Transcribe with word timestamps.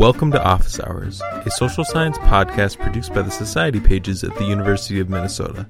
Welcome 0.00 0.32
to 0.32 0.42
Office 0.42 0.80
Hours, 0.80 1.22
a 1.22 1.50
social 1.50 1.84
science 1.84 2.18
podcast 2.18 2.78
produced 2.78 3.14
by 3.14 3.22
the 3.22 3.30
Society 3.30 3.80
pages 3.80 4.24
at 4.24 4.34
the 4.36 4.44
University 4.44 5.00
of 5.00 5.08
Minnesota. 5.08 5.66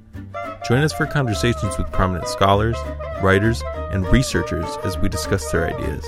Join 0.67 0.79
us 0.79 0.93
for 0.93 1.07
conversations 1.07 1.77
with 1.79 1.93
prominent 1.93 2.27
scholars, 2.27 2.77
writers, 3.23 3.62
and 3.93 4.07
researchers 4.09 4.67
as 4.83 4.99
we 4.99 5.08
discuss 5.08 5.53
their 5.53 5.69
ideas. 5.69 6.04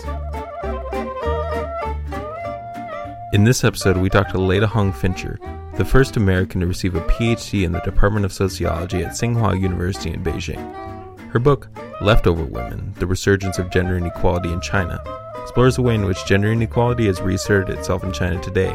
In 3.33 3.45
this 3.45 3.65
episode, 3.65 3.99
we 3.99 4.09
talk 4.09 4.29
to 4.31 4.39
Leta 4.39 4.67
Hong 4.67 4.93
Fincher, 4.93 5.39
the 5.75 5.85
first 5.85 6.17
American 6.17 6.63
to 6.63 6.67
receive 6.67 6.95
a 6.95 7.03
PhD 7.03 7.65
in 7.65 7.73
the 7.73 7.81
Department 7.81 8.25
of 8.25 8.33
Sociology 8.33 9.05
at 9.05 9.13
Tsinghua 9.13 9.61
University 9.61 10.11
in 10.11 10.25
Beijing. 10.25 10.96
Her 11.31 11.41
book, 11.41 11.69
Leftover 12.01 12.45
Women 12.45 12.95
The 12.99 13.07
Resurgence 13.07 13.59
of 13.59 13.71
Gender 13.71 13.97
Inequality 13.97 14.53
in 14.53 14.61
China, 14.61 15.03
explores 15.43 15.77
the 15.77 15.83
way 15.83 15.95
in 15.95 16.05
which 16.05 16.25
gender 16.25 16.53
inequality 16.53 17.07
has 17.07 17.21
reasserted 17.21 17.77
itself 17.77 18.05
in 18.05 18.13
China 18.13 18.41
today 18.41 18.71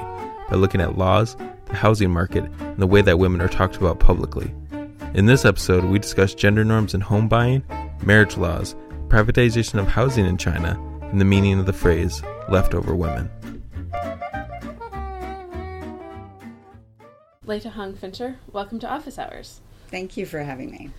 by 0.49 0.57
looking 0.57 0.81
at 0.81 0.97
laws, 0.97 1.35
the 1.65 1.75
housing 1.75 2.11
market, 2.11 2.43
and 2.59 2.77
the 2.77 2.87
way 2.87 3.01
that 3.01 3.19
women 3.19 3.41
are 3.41 3.47
talked 3.47 3.77
about 3.77 3.99
publicly. 3.99 4.53
In 5.13 5.25
this 5.25 5.45
episode, 5.45 5.85
we 5.85 5.97
discuss 5.97 6.33
gender 6.33 6.63
norms 6.65 6.93
in 6.93 7.01
home 7.01 7.27
buying, 7.27 7.63
marriage 8.03 8.37
laws, 8.37 8.75
privatization 9.07 9.79
of 9.79 9.87
housing 9.87 10.25
in 10.25 10.37
China, 10.37 10.79
and 11.03 11.20
the 11.20 11.25
meaning 11.25 11.57
of 11.57 11.65
the 11.65 11.73
phrase 11.73 12.21
leftover 12.49 12.95
women. 12.95 13.29
Leta 17.45 17.70
Hong 17.70 17.95
Fincher, 17.95 18.37
welcome 18.51 18.79
to 18.79 18.89
Office 18.89 19.17
Hours. 19.17 19.61
Thank 19.89 20.15
you 20.15 20.25
for 20.25 20.39
having 20.39 20.70
me. 20.71 20.91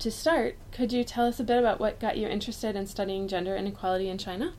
To 0.00 0.10
start, 0.10 0.56
could 0.72 0.92
you 0.92 1.04
tell 1.04 1.26
us 1.26 1.38
a 1.40 1.44
bit 1.44 1.58
about 1.58 1.80
what 1.80 2.00
got 2.00 2.16
you 2.16 2.26
interested 2.26 2.76
in 2.76 2.86
studying 2.86 3.28
gender 3.28 3.56
inequality 3.56 4.08
in 4.08 4.18
China? 4.18 4.52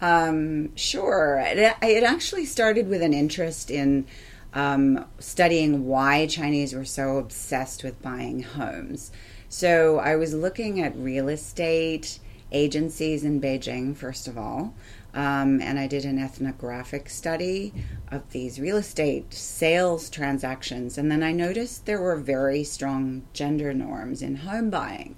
Um, 0.00 0.74
sure. 0.76 1.42
It, 1.44 1.76
it, 1.82 2.02
actually 2.02 2.46
started 2.46 2.88
with 2.88 3.02
an 3.02 3.12
interest 3.12 3.70
in 3.70 4.06
um, 4.54 5.04
studying 5.18 5.86
why 5.86 6.26
Chinese 6.26 6.74
were 6.74 6.86
so 6.86 7.18
obsessed 7.18 7.84
with 7.84 8.00
buying 8.00 8.42
homes. 8.42 9.12
So 9.48 9.98
I 9.98 10.16
was 10.16 10.32
looking 10.32 10.80
at 10.80 10.96
real 10.96 11.28
estate 11.28 12.18
agencies 12.50 13.24
in 13.24 13.40
Beijing, 13.40 13.96
first 13.96 14.26
of 14.26 14.38
all, 14.38 14.74
um, 15.14 15.60
and 15.60 15.78
I 15.78 15.86
did 15.86 16.04
an 16.04 16.18
ethnographic 16.18 17.08
study 17.08 17.72
of 18.10 18.30
these 18.30 18.60
real 18.60 18.76
estate 18.76 19.34
sales 19.34 20.08
transactions. 20.08 20.96
And 20.96 21.10
then 21.10 21.22
I 21.22 21.32
noticed 21.32 21.86
there 21.86 22.00
were 22.00 22.16
very 22.16 22.62
strong 22.64 23.22
gender 23.32 23.74
norms 23.74 24.22
in 24.22 24.36
home 24.36 24.70
buying. 24.70 25.16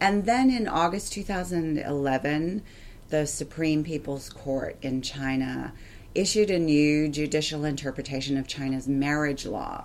And 0.00 0.26
then 0.26 0.50
in 0.50 0.66
August 0.68 1.12
2011, 1.12 2.62
the 3.08 3.26
Supreme 3.26 3.84
People's 3.84 4.28
Court 4.28 4.76
in 4.82 5.02
China 5.02 5.72
issued 6.14 6.50
a 6.50 6.58
new 6.58 7.08
judicial 7.08 7.64
interpretation 7.64 8.36
of 8.36 8.46
China's 8.46 8.88
marriage 8.88 9.46
law. 9.46 9.84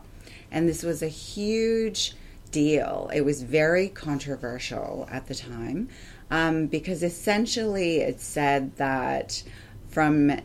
And 0.52 0.68
this 0.68 0.84
was 0.84 1.02
a 1.02 1.08
huge 1.08 2.16
deal. 2.52 3.09
It 3.14 3.22
was 3.22 3.44
very 3.44 3.90
controversial 3.90 5.08
at 5.12 5.28
the 5.28 5.36
time 5.36 5.90
um, 6.30 6.67
because 6.67 7.03
essentially 7.03 7.97
it 7.97 8.20
said 8.20 8.75
that 8.78 9.44
from 9.88 10.39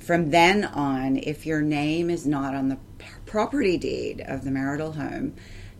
from 0.00 0.30
then 0.30 0.64
on, 0.64 1.16
if 1.18 1.46
your 1.46 1.60
name 1.60 2.10
is 2.10 2.26
not 2.26 2.54
on 2.54 2.68
the 2.68 2.78
property 3.26 3.76
deed 3.76 4.20
of 4.26 4.44
the 4.44 4.50
marital 4.50 4.92
home, 4.92 5.34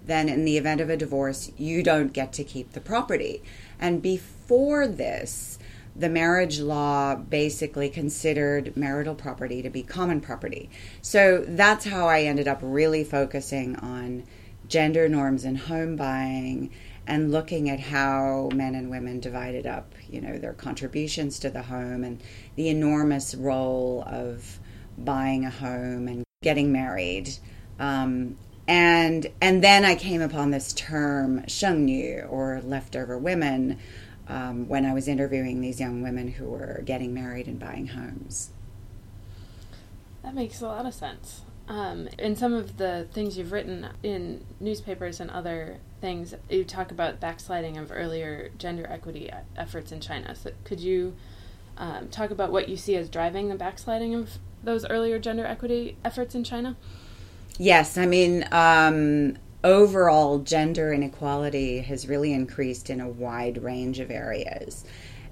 then 0.04 0.28
in 0.28 0.44
the 0.44 0.56
event 0.56 0.80
of 0.80 0.90
a 0.90 0.96
divorce, 0.96 1.50
you 1.56 1.82
don't 1.82 2.12
get 2.12 2.32
to 2.34 2.44
keep 2.44 2.72
the 2.72 2.80
property. 2.80 3.42
And 3.80 4.02
before 4.02 4.86
this, 4.86 5.58
the 5.96 6.08
marriage 6.08 6.60
law 6.60 7.16
basically 7.16 7.88
considered 7.88 8.76
marital 8.76 9.14
property 9.14 9.62
to 9.62 9.70
be 9.70 9.82
common 9.82 10.20
property. 10.20 10.70
So 11.02 11.44
that's 11.46 11.86
how 11.86 12.06
I 12.06 12.22
ended 12.22 12.46
up 12.46 12.60
really 12.62 13.02
focusing 13.02 13.74
on 13.76 14.24
gender 14.68 15.08
norms 15.08 15.44
in 15.44 15.56
home 15.56 15.96
buying 15.96 16.70
and 17.06 17.32
looking 17.32 17.70
at 17.70 17.80
how 17.80 18.50
men 18.54 18.74
and 18.74 18.90
women 18.90 19.18
divided 19.18 19.66
up, 19.66 19.94
you 20.10 20.20
know, 20.20 20.36
their 20.36 20.52
contributions 20.52 21.38
to 21.38 21.48
the 21.48 21.62
home 21.62 22.04
and 22.04 22.22
the 22.54 22.68
enormous 22.68 23.34
role 23.34 24.04
of 24.06 24.58
buying 24.98 25.44
a 25.44 25.50
home 25.50 26.06
and 26.06 26.24
getting 26.42 26.70
married. 26.70 27.30
Um, 27.78 28.36
and 28.66 29.26
and 29.40 29.64
then 29.64 29.86
I 29.86 29.94
came 29.94 30.20
upon 30.20 30.50
this 30.50 30.74
term 30.74 31.42
shengnu 31.44 32.30
or 32.30 32.60
leftover 32.62 33.16
women 33.16 33.78
um, 34.28 34.68
when 34.68 34.84
I 34.84 34.92
was 34.92 35.08
interviewing 35.08 35.62
these 35.62 35.80
young 35.80 36.02
women 36.02 36.28
who 36.32 36.44
were 36.44 36.82
getting 36.84 37.14
married 37.14 37.46
and 37.46 37.58
buying 37.58 37.88
homes. 37.88 38.50
That 40.22 40.34
makes 40.34 40.60
a 40.60 40.66
lot 40.66 40.84
of 40.84 40.92
sense. 40.92 41.40
Um, 41.68 42.08
in 42.18 42.34
some 42.34 42.54
of 42.54 42.78
the 42.78 43.06
things 43.12 43.36
you've 43.36 43.52
written 43.52 43.88
in 44.02 44.44
newspapers 44.58 45.20
and 45.20 45.30
other 45.30 45.76
things, 46.00 46.34
you 46.48 46.64
talk 46.64 46.90
about 46.90 47.20
backsliding 47.20 47.76
of 47.76 47.92
earlier 47.92 48.50
gender 48.56 48.86
equity 48.88 49.30
efforts 49.54 49.92
in 49.92 50.00
China. 50.00 50.34
So 50.34 50.52
could 50.64 50.80
you 50.80 51.14
um, 51.76 52.08
talk 52.08 52.30
about 52.30 52.50
what 52.52 52.70
you 52.70 52.76
see 52.76 52.96
as 52.96 53.10
driving 53.10 53.48
the 53.48 53.54
backsliding 53.54 54.14
of 54.14 54.38
those 54.64 54.86
earlier 54.86 55.18
gender 55.18 55.44
equity 55.44 55.98
efforts 56.04 56.34
in 56.34 56.42
China? 56.42 56.76
Yes, 57.58 57.98
I 57.98 58.06
mean, 58.06 58.48
um, 58.50 59.36
overall 59.62 60.38
gender 60.38 60.92
inequality 60.92 61.80
has 61.80 62.08
really 62.08 62.32
increased 62.32 62.88
in 62.88 63.00
a 63.00 63.08
wide 63.08 63.62
range 63.62 63.98
of 63.98 64.10
areas. 64.10 64.84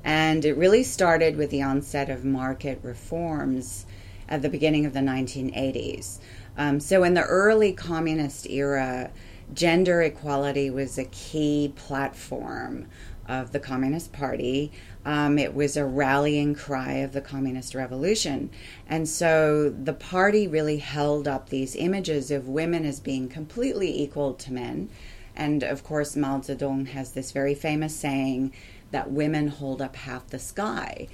And 0.05 0.45
it 0.45 0.57
really 0.57 0.83
started 0.83 1.37
with 1.37 1.51
the 1.51 1.63
onset 1.63 2.11
of 2.11 2.25
market 2.25 2.79
reforms 2.83 3.87
at 4.29 4.43
the 4.43 4.49
beginning 4.49 4.87
of 4.87 4.93
the 4.93 5.01
1980s. 5.01 6.19
Um, 6.59 6.81
so, 6.81 7.03
in 7.03 7.15
the 7.15 7.23
early 7.23 7.73
communist 7.73 8.49
era, 8.49 9.11
gender 9.53 10.03
equality 10.03 10.71
was 10.71 10.99
a 10.99 11.05
key 11.05 11.73
platform 11.77 12.89
of 13.29 13.53
the 13.53 13.61
Communist 13.61 14.13
Party. 14.13 14.73
Um, 15.05 15.39
it 15.39 15.55
was 15.55 15.77
a 15.77 15.85
rallying 15.85 16.55
cry 16.55 16.95
of 16.95 17.13
the 17.13 17.21
Communist 17.21 17.75
Revolution. 17.75 18.51
And 18.89 19.09
so 19.09 19.71
the 19.71 19.93
party 19.93 20.47
really 20.47 20.79
held 20.79 21.27
up 21.29 21.49
these 21.49 21.77
images 21.77 22.31
of 22.31 22.49
women 22.49 22.85
as 22.85 23.01
being 23.01 23.29
completely 23.29 24.01
equal 24.01 24.35
to 24.35 24.53
men. 24.53 24.89
And 25.35 25.63
of 25.63 25.85
course, 25.85 26.17
Mao 26.17 26.39
Zedong 26.39 26.89
has 26.89 27.13
this 27.13 27.33
very 27.33 27.55
famous 27.55 27.95
saying 27.95 28.53
that 28.91 29.11
women 29.11 29.49
hold 29.49 29.83
up 29.83 29.97
half 29.97 30.29
the 30.29 30.39
sky. 30.39 31.09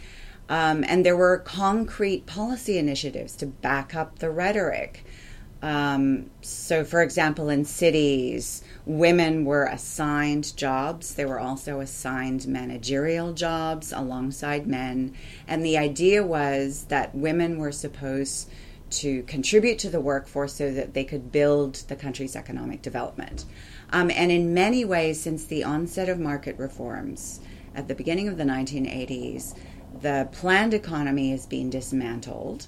Um, 0.52 0.84
and 0.86 1.02
there 1.02 1.16
were 1.16 1.38
concrete 1.38 2.26
policy 2.26 2.76
initiatives 2.76 3.34
to 3.36 3.46
back 3.46 3.94
up 3.94 4.18
the 4.18 4.28
rhetoric. 4.28 5.02
Um, 5.62 6.30
so, 6.42 6.84
for 6.84 7.00
example, 7.00 7.48
in 7.48 7.64
cities, 7.64 8.62
women 8.84 9.46
were 9.46 9.64
assigned 9.64 10.54
jobs. 10.54 11.14
They 11.14 11.24
were 11.24 11.40
also 11.40 11.80
assigned 11.80 12.46
managerial 12.46 13.32
jobs 13.32 13.94
alongside 13.94 14.66
men. 14.66 15.14
And 15.48 15.64
the 15.64 15.78
idea 15.78 16.22
was 16.22 16.84
that 16.90 17.14
women 17.14 17.56
were 17.56 17.72
supposed 17.72 18.50
to 18.90 19.22
contribute 19.22 19.78
to 19.78 19.88
the 19.88 20.02
workforce 20.02 20.52
so 20.52 20.70
that 20.70 20.92
they 20.92 21.04
could 21.04 21.32
build 21.32 21.76
the 21.88 21.96
country's 21.96 22.36
economic 22.36 22.82
development. 22.82 23.46
Um, 23.88 24.10
and 24.10 24.30
in 24.30 24.52
many 24.52 24.84
ways, 24.84 25.18
since 25.18 25.46
the 25.46 25.64
onset 25.64 26.10
of 26.10 26.18
market 26.18 26.58
reforms 26.58 27.40
at 27.74 27.88
the 27.88 27.94
beginning 27.94 28.28
of 28.28 28.36
the 28.36 28.44
1980s, 28.44 29.54
the 30.00 30.28
planned 30.32 30.74
economy 30.74 31.32
is 31.32 31.46
being 31.46 31.70
dismantled, 31.70 32.66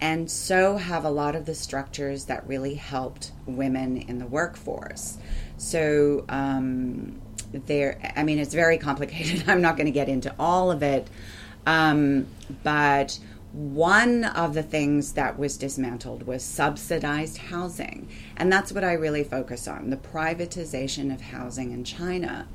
and 0.00 0.30
so 0.30 0.76
have 0.76 1.04
a 1.04 1.10
lot 1.10 1.34
of 1.34 1.44
the 1.44 1.54
structures 1.54 2.26
that 2.26 2.46
really 2.46 2.74
helped 2.74 3.32
women 3.46 3.98
in 3.98 4.18
the 4.18 4.26
workforce. 4.26 5.18
So, 5.58 6.24
um, 6.28 7.20
there, 7.52 7.98
I 8.16 8.22
mean, 8.22 8.38
it's 8.38 8.54
very 8.54 8.78
complicated. 8.78 9.44
I'm 9.48 9.60
not 9.60 9.76
going 9.76 9.86
to 9.86 9.92
get 9.92 10.08
into 10.08 10.34
all 10.38 10.70
of 10.70 10.82
it, 10.82 11.08
um, 11.66 12.26
but 12.62 13.18
one 13.52 14.24
of 14.24 14.54
the 14.54 14.62
things 14.62 15.14
that 15.14 15.38
was 15.38 15.56
dismantled 15.56 16.22
was 16.22 16.42
subsidized 16.44 17.38
housing. 17.38 18.08
And 18.36 18.52
that's 18.52 18.72
what 18.72 18.84
I 18.84 18.92
really 18.92 19.24
focus 19.24 19.66
on 19.66 19.90
the 19.90 19.96
privatization 19.96 21.12
of 21.12 21.20
housing 21.20 21.72
in 21.72 21.82
China. 21.84 22.46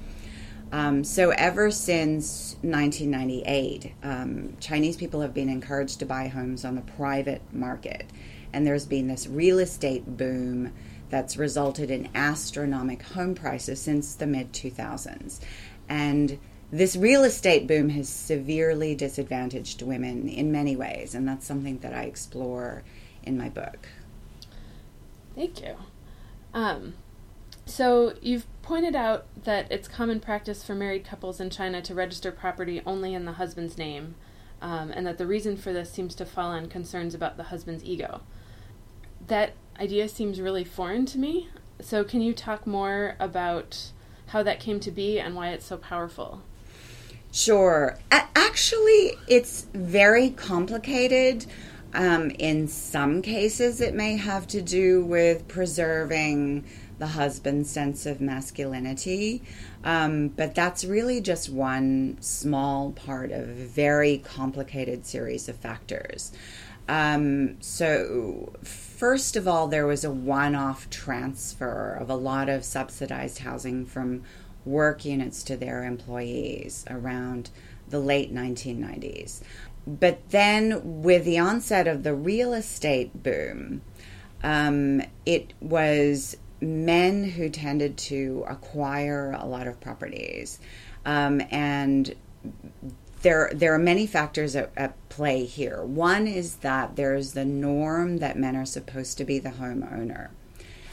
Um, 0.76 1.06
so, 1.06 1.30
ever 1.30 1.72
since 1.72 2.58
1998, 2.62 3.94
um, 4.04 4.58
Chinese 4.60 4.98
people 4.98 5.22
have 5.22 5.34
been 5.34 5.48
encouraged 5.48 6.00
to 6.00 6.06
buy 6.06 6.28
homes 6.28 6.66
on 6.66 6.76
the 6.76 6.82
private 6.82 7.42
market. 7.54 8.10
And 8.52 8.68
there's 8.68 8.86
been 8.86 9.08
this 9.08 9.26
real 9.26 9.60
estate 9.60 10.18
boom 10.18 10.74
that's 11.10 11.38
resulted 11.38 11.90
in 11.90 12.10
astronomical 12.14 13.14
home 13.14 13.36
prices 13.36 13.80
since 13.80 14.16
the 14.16 14.28
mid 14.28 14.52
2000s. 14.52 15.40
And 15.88 16.40
this 16.74 16.98
real 16.98 17.24
estate 17.24 17.68
boom 17.68 17.88
has 17.92 18.10
severely 18.10 18.96
disadvantaged 18.96 19.82
women 19.82 20.28
in 20.28 20.52
many 20.52 20.76
ways, 20.76 21.16
and 21.16 21.26
that's 21.26 21.48
something 21.48 21.80
that 21.80 21.94
I 21.94 22.02
explore 22.02 22.84
in 23.24 23.38
my 23.38 23.48
book. 23.48 23.88
Thank 25.36 25.62
you. 25.62 25.78
Um, 26.54 26.96
So 27.66 28.14
you've 28.22 28.46
pointed 28.62 28.96
out 28.96 29.26
that 29.44 29.72
it's 29.72 29.88
common 29.88 30.20
practice 30.20 30.64
for 30.64 30.76
married 30.76 31.04
couples 31.04 31.40
in 31.40 31.50
China 31.50 31.82
to 31.82 31.96
register 31.96 32.32
property 32.32 32.82
only 32.86 33.14
in 33.14 33.26
the 33.26 33.34
husband's 33.34 33.78
name, 33.78 34.16
um, 34.62 34.92
and 34.92 35.06
that 35.06 35.18
the 35.18 35.28
reason 35.28 35.58
for 35.58 35.74
this 35.74 35.92
seems 35.92 36.16
to 36.16 36.26
fall 36.26 36.52
on 36.52 36.68
concerns 36.68 37.14
about 37.14 37.38
the 37.38 37.44
husband's 37.44 37.84
ego. 37.84 38.22
That 39.28 39.54
idea 39.80 40.08
seems 40.08 40.40
really 40.40 40.64
foreign 40.64 41.06
to 41.08 41.18
me. 41.18 41.50
So 41.82 42.04
can 42.04 42.22
you 42.22 42.34
talk 42.34 42.66
more 42.66 43.16
about 43.20 43.92
how 44.28 44.44
that 44.44 44.60
came 44.60 44.80
to 44.80 44.92
be 44.92 45.20
and 45.20 45.36
why 45.36 45.50
it's 45.50 45.66
so 45.66 45.78
powerful? 45.78 46.42
Sure. 47.32 47.98
Actually, 48.12 49.18
it's 49.28 49.68
very 49.74 50.30
complicated. 50.30 51.46
Um, 51.94 52.32
in 52.32 52.68
some 52.68 53.22
cases, 53.22 53.82
it 53.82 53.94
may 53.94 54.16
have 54.18 54.48
to 54.48 54.62
do 54.62 55.04
with 55.06 55.48
preserving 55.48 56.66
the 56.98 57.08
husband's 57.08 57.70
sense 57.70 58.06
of 58.06 58.22
masculinity. 58.22 59.42
Um, 59.84 60.30
but 60.30 60.56
that's 60.56 60.86
really 60.86 61.22
just 61.22 61.50
one 61.50 62.18
small 62.22 62.92
part 62.92 63.32
of 63.32 63.50
a 63.50 63.54
very 63.54 64.20
complicated 64.20 65.06
series 65.06 65.50
of 65.50 65.56
factors. 65.58 66.32
Um, 66.88 67.60
so, 67.62 68.54
first 68.64 69.36
of 69.36 69.48
all, 69.48 69.68
there 69.68 69.88
was 69.88 70.04
a 70.04 70.12
one 70.12 70.54
off 70.56 70.90
transfer 70.90 71.98
of 72.00 72.10
a 72.10 72.16
lot 72.16 72.48
of 72.48 72.64
subsidized 72.64 73.40
housing 73.40 73.86
from 73.86 74.24
work 74.66 75.04
units 75.04 75.44
to 75.44 75.58
their 75.58 75.84
employees 75.84 76.86
around 76.90 77.50
the 77.90 78.00
late 78.00 78.34
1990s. 78.34 79.42
But 79.88 80.30
then, 80.30 81.02
with 81.04 81.26
the 81.26 81.40
onset 81.40 81.88
of 81.88 82.04
the 82.04 82.14
real 82.14 82.54
estate 82.54 83.24
boom, 83.24 83.82
um, 84.44 85.02
it 85.26 85.54
was 85.60 86.38
men 86.62 87.24
who 87.24 87.50
tended 87.50 87.98
to 87.98 88.46
acquire 88.48 89.36
a 89.38 89.46
lot 89.46 89.68
of 89.68 89.80
properties. 89.80 90.60
Um, 91.06 91.42
and 91.52 92.16
there, 93.22 93.52
there 93.54 93.74
are 93.74 93.80
many 93.80 94.08
factors 94.08 94.56
at, 94.56 94.72
at, 94.78 94.96
play 95.10 95.46
here. 95.46 95.84
One 95.84 96.28
is 96.28 96.58
that 96.58 96.96
there's 96.96 97.34
the 97.34 97.46
norm 97.46 98.18
that 98.18 98.38
men 98.38 98.56
are 98.56 98.66
supposed 98.66 99.18
to 99.18 99.26
be 99.26 99.40
the 99.40 99.52
homeowner. 99.52 100.30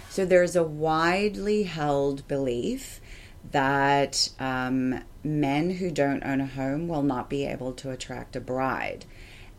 So 0.08 0.24
there's 0.24 0.54
a 0.54 0.62
widely 0.62 1.64
held 1.64 2.26
belief 2.28 3.00
that 3.50 4.30
um, 4.38 5.02
men 5.24 5.70
who 5.70 5.90
don't 5.90 6.22
own 6.22 6.40
a 6.40 6.46
home 6.46 6.88
will 6.88 7.02
not 7.02 7.28
be 7.28 7.44
able 7.44 7.72
to 7.72 7.90
attract 7.90 8.36
a 8.36 8.40
bride. 8.40 9.04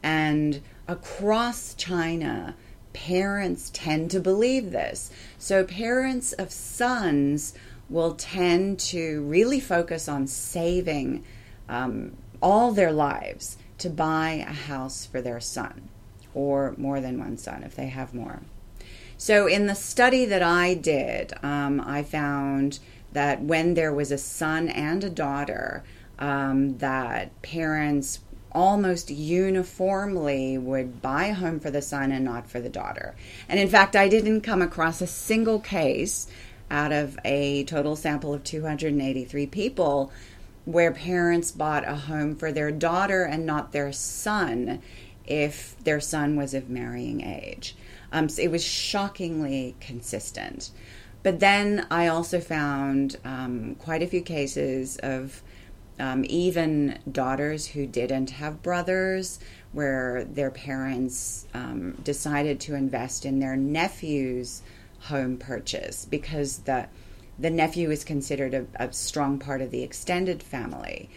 And 0.01 0.61
across 0.87 1.73
China, 1.73 2.55
parents 2.93 3.69
tend 3.73 4.11
to 4.11 4.19
believe 4.19 4.71
this. 4.71 5.11
So 5.37 5.63
parents 5.63 6.33
of 6.33 6.51
sons 6.51 7.53
will 7.89 8.15
tend 8.15 8.79
to 8.79 9.23
really 9.23 9.59
focus 9.59 10.07
on 10.07 10.27
saving 10.27 11.23
um, 11.69 12.15
all 12.41 12.71
their 12.71 12.91
lives 12.91 13.57
to 13.79 13.89
buy 13.89 14.45
a 14.47 14.53
house 14.53 15.05
for 15.05 15.21
their 15.21 15.39
son 15.39 15.89
or 16.33 16.73
more 16.77 16.99
than 16.99 17.19
one 17.19 17.37
son 17.37 17.63
if 17.63 17.75
they 17.75 17.87
have 17.87 18.13
more. 18.13 18.41
So, 19.17 19.47
in 19.47 19.67
the 19.67 19.75
study 19.75 20.25
that 20.25 20.41
I 20.41 20.73
did, 20.73 21.33
um, 21.43 21.79
I 21.79 22.03
found 22.03 22.79
that 23.13 23.41
when 23.41 23.75
there 23.75 23.93
was 23.93 24.11
a 24.11 24.17
son 24.17 24.67
and 24.67 25.03
a 25.03 25.09
daughter, 25.09 25.83
um, 26.19 26.77
that 26.79 27.41
parents 27.41 28.19
almost 28.53 29.09
uniformly 29.09 30.57
would 30.57 31.01
buy 31.01 31.25
a 31.25 31.33
home 31.33 31.59
for 31.59 31.71
the 31.71 31.81
son 31.81 32.11
and 32.11 32.25
not 32.25 32.49
for 32.49 32.59
the 32.59 32.69
daughter. 32.69 33.15
And 33.49 33.59
in 33.59 33.67
fact, 33.67 33.95
I 33.95 34.07
didn't 34.07 34.41
come 34.41 34.61
across 34.61 35.01
a 35.01 35.07
single 35.07 35.59
case 35.59 36.27
out 36.69 36.91
of 36.91 37.17
a 37.25 37.63
total 37.65 37.95
sample 37.95 38.33
of 38.33 38.43
283 38.43 39.45
people 39.47 40.11
where 40.65 40.91
parents 40.91 41.51
bought 41.51 41.87
a 41.87 41.95
home 41.95 42.35
for 42.35 42.51
their 42.51 42.71
daughter 42.71 43.23
and 43.23 43.45
not 43.45 43.71
their 43.71 43.91
son 43.91 44.81
if 45.25 45.75
their 45.83 45.99
son 45.99 46.35
was 46.35 46.53
of 46.53 46.69
marrying 46.69 47.21
age. 47.21 47.75
Um, 48.11 48.29
so 48.29 48.41
it 48.41 48.51
was 48.51 48.63
shockingly 48.63 49.75
consistent. 49.79 50.71
But 51.21 51.39
then 51.39 51.87
I 51.89 52.07
also 52.07 52.39
found 52.39 53.17
um, 53.23 53.75
quite 53.75 54.03
a 54.03 54.07
few 54.07 54.21
cases 54.21 54.97
of 54.97 55.41
um, 56.03 56.25
even 56.27 56.99
daughters 57.09 57.65
who 57.67 57.87
didn't 57.87 58.31
have 58.31 58.61
brothers, 58.61 59.39
where 59.71 60.25
their 60.25 60.51
parents 60.51 61.47
um, 61.53 61.93
decided 62.03 62.59
to 62.59 62.75
invest 62.75 63.25
in 63.25 63.39
their 63.39 63.55
nephew's 63.55 64.61
home 64.99 65.37
purchase 65.37 66.03
because 66.03 66.59
the 66.59 66.87
the 67.39 67.49
nephew 67.49 67.89
is 67.89 68.03
considered 68.03 68.53
a, 68.53 68.65
a 68.75 68.91
strong 68.91 69.39
part 69.39 69.61
of 69.61 69.71
the 69.71 69.81
extended 69.81 70.43
family. 70.43 71.09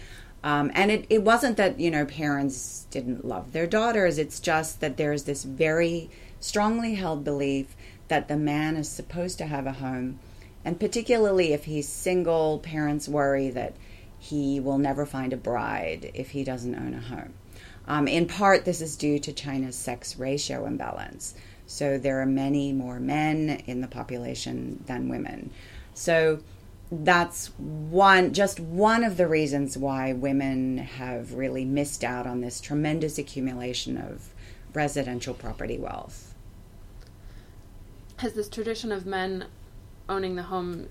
Um, 0.44 0.70
and 0.72 0.90
it, 0.92 1.04
it 1.10 1.22
wasn't 1.22 1.56
that 1.56 1.80
you 1.80 1.90
know 1.90 2.04
parents 2.04 2.86
didn't 2.92 3.24
love 3.24 3.52
their 3.52 3.66
daughters. 3.66 4.18
It's 4.18 4.38
just 4.38 4.80
that 4.82 4.96
there's 4.96 5.24
this 5.24 5.42
very 5.42 6.10
strongly 6.38 6.94
held 6.94 7.24
belief 7.24 7.74
that 8.06 8.28
the 8.28 8.36
man 8.36 8.76
is 8.76 8.88
supposed 8.88 9.38
to 9.38 9.46
have 9.46 9.66
a 9.66 9.72
home, 9.72 10.20
and 10.64 10.78
particularly 10.78 11.52
if 11.52 11.64
he's 11.64 11.88
single, 11.88 12.60
parents 12.60 13.08
worry 13.08 13.50
that 13.50 13.74
he 14.28 14.58
will 14.58 14.78
never 14.78 15.06
find 15.06 15.32
a 15.32 15.36
bride 15.36 16.10
if 16.14 16.30
he 16.30 16.42
doesn't 16.42 16.74
own 16.74 16.94
a 16.94 17.00
home. 17.00 17.34
Um, 17.86 18.08
in 18.08 18.26
part, 18.26 18.64
this 18.64 18.80
is 18.80 18.96
due 18.96 19.18
to 19.20 19.32
China's 19.32 19.76
sex 19.76 20.18
ratio 20.18 20.66
imbalance. 20.66 21.34
So 21.66 21.98
there 21.98 22.20
are 22.20 22.26
many 22.26 22.72
more 22.72 22.98
men 22.98 23.62
in 23.66 23.80
the 23.80 23.88
population 23.88 24.82
than 24.86 25.08
women. 25.08 25.50
So 25.94 26.40
that's 26.90 27.48
one 27.58 28.32
just 28.32 28.60
one 28.60 29.02
of 29.02 29.16
the 29.16 29.26
reasons 29.26 29.76
why 29.76 30.12
women 30.12 30.78
have 30.78 31.32
really 31.32 31.64
missed 31.64 32.04
out 32.04 32.26
on 32.26 32.40
this 32.40 32.60
tremendous 32.60 33.18
accumulation 33.18 33.96
of 33.96 34.32
residential 34.72 35.34
property 35.34 35.78
wealth. 35.78 36.34
Has 38.18 38.34
this 38.34 38.48
tradition 38.48 38.92
of 38.92 39.06
men 39.06 39.46
owning 40.08 40.36
the 40.36 40.44
home 40.44 40.88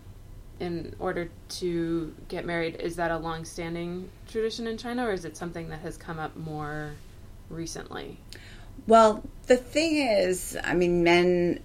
in 0.60 0.96
order 1.00 1.30
to 1.50 2.13
get 2.28 2.46
married 2.46 2.75
is 2.75 2.96
that 2.96 3.12
a 3.12 3.18
long-standing 3.18 4.10
tradition 4.28 4.68
in 4.68 4.78
China 4.78 5.07
or 5.07 5.13
is 5.13 5.25
it 5.25 5.36
something 5.36 5.69
that 5.69 5.80
has 5.80 5.98
come 5.98 6.19
up 6.19 6.36
more 6.36 6.94
recently? 7.50 8.18
Well, 8.88 9.24
the 9.48 9.57
thing 9.57 9.98
is, 9.98 10.57
I 10.63 10.74
mean, 10.74 11.04
men 11.04 11.62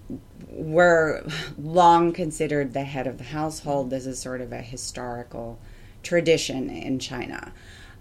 were 0.49 1.25
long 1.57 2.13
considered 2.13 2.73
the 2.73 2.83
head 2.83 3.07
of 3.07 3.17
the 3.17 3.25
household. 3.25 3.89
This 3.89 4.05
is 4.05 4.19
sort 4.19 4.41
of 4.41 4.51
a 4.51 4.61
historical 4.61 5.59
tradition 6.03 6.69
in 6.69 6.99
China. 6.99 7.53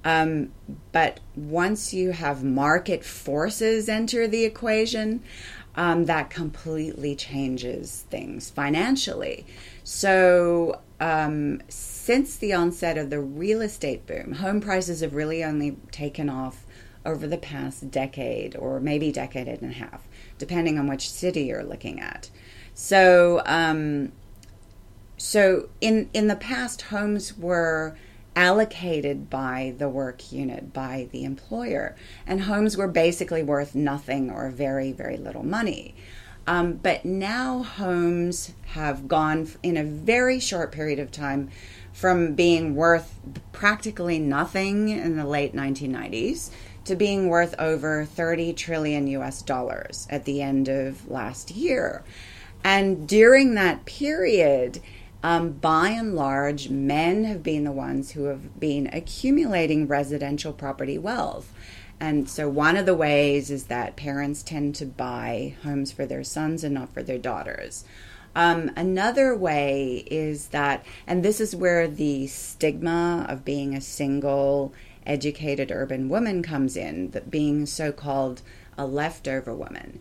Um, 0.04 0.52
but 0.92 1.20
once 1.36 1.92
you 1.92 2.12
have 2.12 2.42
market 2.42 3.04
forces 3.04 3.88
enter 3.88 4.26
the 4.26 4.44
equation, 4.44 5.22
um, 5.76 6.06
that 6.06 6.30
completely 6.30 7.14
changes 7.14 8.04
things 8.10 8.50
financially. 8.50 9.46
So, 9.92 10.82
um, 11.00 11.62
since 11.68 12.36
the 12.36 12.52
onset 12.52 12.96
of 12.96 13.10
the 13.10 13.18
real 13.18 13.60
estate 13.60 14.06
boom, 14.06 14.34
home 14.34 14.60
prices 14.60 15.00
have 15.00 15.14
really 15.14 15.42
only 15.42 15.78
taken 15.90 16.28
off 16.28 16.64
over 17.04 17.26
the 17.26 17.36
past 17.36 17.90
decade 17.90 18.54
or 18.54 18.78
maybe 18.78 19.10
decade 19.10 19.48
and 19.48 19.68
a 19.68 19.74
half, 19.74 20.06
depending 20.38 20.78
on 20.78 20.86
which 20.86 21.10
city 21.10 21.42
you're 21.42 21.64
looking 21.64 21.98
at. 21.98 22.30
So, 22.72 23.42
um, 23.46 24.12
so 25.16 25.68
in 25.80 26.08
in 26.14 26.28
the 26.28 26.36
past, 26.36 26.82
homes 26.82 27.36
were 27.36 27.96
allocated 28.36 29.28
by 29.28 29.74
the 29.76 29.88
work 29.88 30.30
unit 30.30 30.72
by 30.72 31.08
the 31.10 31.24
employer, 31.24 31.96
and 32.28 32.42
homes 32.42 32.76
were 32.76 32.86
basically 32.86 33.42
worth 33.42 33.74
nothing 33.74 34.30
or 34.30 34.50
very 34.50 34.92
very 34.92 35.16
little 35.16 35.44
money. 35.44 35.96
Um, 36.46 36.74
but 36.74 37.04
now 37.04 37.62
homes 37.62 38.52
have 38.68 39.06
gone 39.06 39.48
in 39.62 39.76
a 39.76 39.84
very 39.84 40.40
short 40.40 40.72
period 40.72 40.98
of 40.98 41.10
time 41.10 41.50
from 41.92 42.34
being 42.34 42.74
worth 42.74 43.18
practically 43.52 44.18
nothing 44.18 44.88
in 44.88 45.16
the 45.16 45.26
late 45.26 45.54
1990s 45.54 46.50
to 46.84 46.96
being 46.96 47.28
worth 47.28 47.54
over 47.58 48.04
30 48.04 48.52
trillion 48.54 49.06
US 49.08 49.42
dollars 49.42 50.06
at 50.10 50.24
the 50.24 50.42
end 50.42 50.68
of 50.68 51.08
last 51.08 51.50
year. 51.50 52.02
And 52.64 53.08
during 53.08 53.54
that 53.54 53.84
period, 53.84 54.80
um, 55.22 55.52
by 55.52 55.90
and 55.90 56.14
large, 56.14 56.70
men 56.70 57.24
have 57.24 57.42
been 57.42 57.64
the 57.64 57.72
ones 57.72 58.12
who 58.12 58.24
have 58.24 58.58
been 58.58 58.88
accumulating 58.92 59.86
residential 59.86 60.52
property 60.52 60.98
wealth. 60.98 61.52
And 62.00 62.30
so, 62.30 62.48
one 62.48 62.78
of 62.78 62.86
the 62.86 62.94
ways 62.94 63.50
is 63.50 63.64
that 63.64 63.94
parents 63.94 64.42
tend 64.42 64.74
to 64.76 64.86
buy 64.86 65.54
homes 65.62 65.92
for 65.92 66.06
their 66.06 66.24
sons 66.24 66.64
and 66.64 66.74
not 66.74 66.94
for 66.94 67.02
their 67.02 67.18
daughters. 67.18 67.84
Um, 68.34 68.70
another 68.74 69.36
way 69.36 70.04
is 70.10 70.48
that, 70.48 70.86
and 71.06 71.22
this 71.22 71.40
is 71.40 71.54
where 71.54 71.86
the 71.86 72.26
stigma 72.28 73.26
of 73.28 73.44
being 73.44 73.74
a 73.74 73.80
single, 73.80 74.72
educated 75.04 75.70
urban 75.70 76.08
woman 76.08 76.42
comes 76.42 76.76
in, 76.76 77.10
that 77.10 77.30
being 77.30 77.66
so 77.66 77.92
called 77.92 78.40
a 78.78 78.86
leftover 78.86 79.54
woman, 79.54 80.00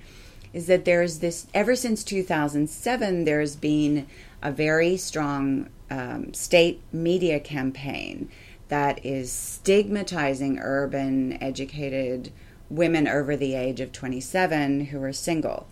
is 0.53 0.67
that 0.67 0.85
there's 0.85 1.19
this, 1.19 1.47
ever 1.53 1.75
since 1.75 2.03
2007, 2.03 3.25
there's 3.25 3.55
been 3.55 4.07
a 4.41 4.51
very 4.51 4.95
strong 4.95 5.69
um, 5.89 6.33
state 6.33 6.81
media 6.93 7.39
campaign 7.39 8.29
that 8.69 9.05
is 9.05 9.31
stigmatizing 9.31 10.59
urban 10.59 11.41
educated 11.43 12.31
women 12.69 13.07
over 13.07 13.35
the 13.35 13.55
age 13.55 13.79
of 13.79 13.91
27 13.91 14.85
who 14.85 15.01
are 15.03 15.13
single. 15.13 15.67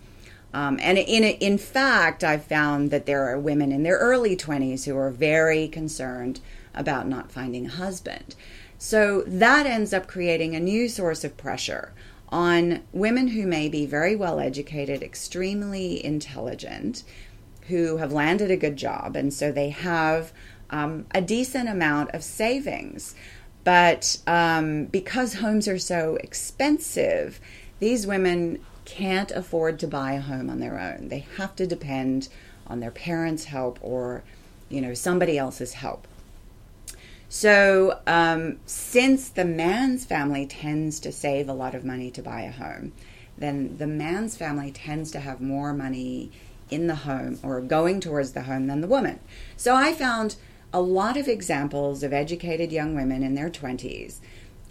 Um, 0.52 0.78
and 0.80 0.98
in, 0.98 1.24
in 1.24 1.58
fact, 1.58 2.24
I've 2.24 2.44
found 2.44 2.90
that 2.90 3.06
there 3.06 3.28
are 3.28 3.38
women 3.38 3.70
in 3.70 3.82
their 3.82 3.98
early 3.98 4.36
20s 4.36 4.84
who 4.84 4.96
are 4.96 5.10
very 5.10 5.68
concerned 5.68 6.40
about 6.74 7.06
not 7.06 7.30
finding 7.30 7.66
a 7.66 7.70
husband. 7.70 8.34
So 8.78 9.22
that 9.26 9.66
ends 9.66 9.92
up 9.92 10.06
creating 10.06 10.54
a 10.54 10.60
new 10.60 10.88
source 10.88 11.24
of 11.24 11.36
pressure 11.36 11.92
on 12.30 12.82
women 12.92 13.28
who 13.28 13.46
may 13.46 13.68
be 13.68 13.86
very 13.86 14.14
well 14.14 14.38
educated, 14.38 15.02
extremely 15.02 16.04
intelligent, 16.04 17.02
who 17.68 17.98
have 17.98 18.12
landed 18.12 18.50
a 18.50 18.56
good 18.56 18.76
job, 18.76 19.16
and 19.16 19.32
so 19.32 19.52
they 19.52 19.70
have 19.70 20.32
um, 20.70 21.06
a 21.12 21.20
decent 21.20 21.68
amount 21.68 22.10
of 22.10 22.22
savings. 22.22 23.14
But 23.64 24.18
um, 24.26 24.86
because 24.86 25.34
homes 25.34 25.68
are 25.68 25.78
so 25.78 26.16
expensive, 26.16 27.40
these 27.80 28.06
women 28.06 28.64
can't 28.84 29.30
afford 29.30 29.78
to 29.80 29.86
buy 29.86 30.12
a 30.12 30.20
home 30.20 30.48
on 30.48 30.60
their 30.60 30.78
own. 30.78 31.08
They 31.08 31.26
have 31.36 31.54
to 31.56 31.66
depend 31.66 32.28
on 32.66 32.80
their 32.80 32.90
parents' 32.90 33.44
help 33.44 33.78
or, 33.82 34.22
you 34.68 34.80
know, 34.80 34.94
somebody 34.94 35.36
else's 35.36 35.74
help. 35.74 36.06
So, 37.28 38.00
um, 38.06 38.58
since 38.64 39.28
the 39.28 39.44
man's 39.44 40.06
family 40.06 40.46
tends 40.46 40.98
to 41.00 41.12
save 41.12 41.48
a 41.48 41.52
lot 41.52 41.74
of 41.74 41.84
money 41.84 42.10
to 42.12 42.22
buy 42.22 42.42
a 42.42 42.50
home, 42.50 42.92
then 43.36 43.76
the 43.76 43.86
man's 43.86 44.36
family 44.36 44.72
tends 44.72 45.10
to 45.10 45.20
have 45.20 45.40
more 45.40 45.74
money 45.74 46.32
in 46.70 46.86
the 46.86 46.94
home 46.94 47.38
or 47.42 47.60
going 47.60 48.00
towards 48.00 48.32
the 48.32 48.42
home 48.42 48.66
than 48.66 48.80
the 48.80 48.86
woman. 48.86 49.20
So, 49.58 49.76
I 49.76 49.92
found 49.92 50.36
a 50.72 50.80
lot 50.80 51.16
of 51.16 51.28
examples 51.28 52.02
of 52.02 52.12
educated 52.12 52.70
young 52.70 52.94
women 52.94 53.22
in 53.22 53.34
their 53.34 53.50
20s 53.50 54.20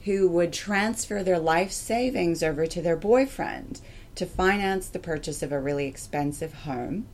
who 0.05 0.27
would 0.27 0.53
transfer 0.53 1.23
their 1.23 1.39
life 1.39 1.71
savings 1.71 2.41
over 2.41 2.65
to 2.65 2.81
their 2.81 2.95
boyfriend 2.95 3.81
to 4.15 4.25
finance 4.25 4.87
the 4.87 4.99
purchase 4.99 5.43
of 5.43 5.51
a 5.51 5.59
really 5.59 5.85
expensive 5.85 6.53
home 6.53 7.07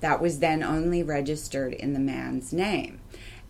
that 0.00 0.20
was 0.20 0.38
then 0.38 0.62
only 0.62 1.02
registered 1.02 1.72
in 1.74 1.92
the 1.92 1.98
man's 1.98 2.52
name. 2.52 3.00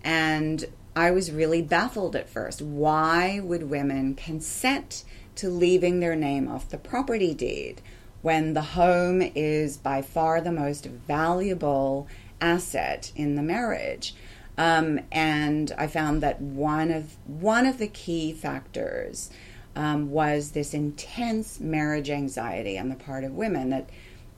And 0.02 0.64
I 0.96 1.10
was 1.10 1.30
really 1.30 1.62
baffled 1.62 2.16
at 2.16 2.28
first. 2.28 2.62
Why 2.62 3.40
would 3.40 3.70
women 3.70 4.14
consent 4.14 5.04
to 5.36 5.48
leaving 5.48 6.00
their 6.00 6.16
name 6.16 6.48
off 6.48 6.68
the 6.68 6.78
property 6.78 7.34
deed 7.34 7.80
when 8.22 8.54
the 8.54 8.62
home 8.62 9.22
is 9.22 9.76
by 9.76 10.02
far 10.02 10.40
the 10.40 10.52
most 10.52 10.86
valuable 10.86 12.08
asset 12.40 13.12
in 13.14 13.36
the 13.36 13.42
marriage? 13.42 14.14
Um, 14.58 15.00
and 15.10 15.72
I 15.78 15.86
found 15.86 16.22
that 16.22 16.40
one 16.40 16.90
of 16.90 17.16
one 17.26 17.66
of 17.66 17.78
the 17.78 17.88
key 17.88 18.32
factors 18.32 19.30
um, 19.76 20.10
was 20.10 20.50
this 20.50 20.74
intense 20.74 21.60
marriage 21.60 22.10
anxiety 22.10 22.78
on 22.78 22.88
the 22.88 22.96
part 22.96 23.24
of 23.24 23.32
women 23.32 23.70
that 23.70 23.88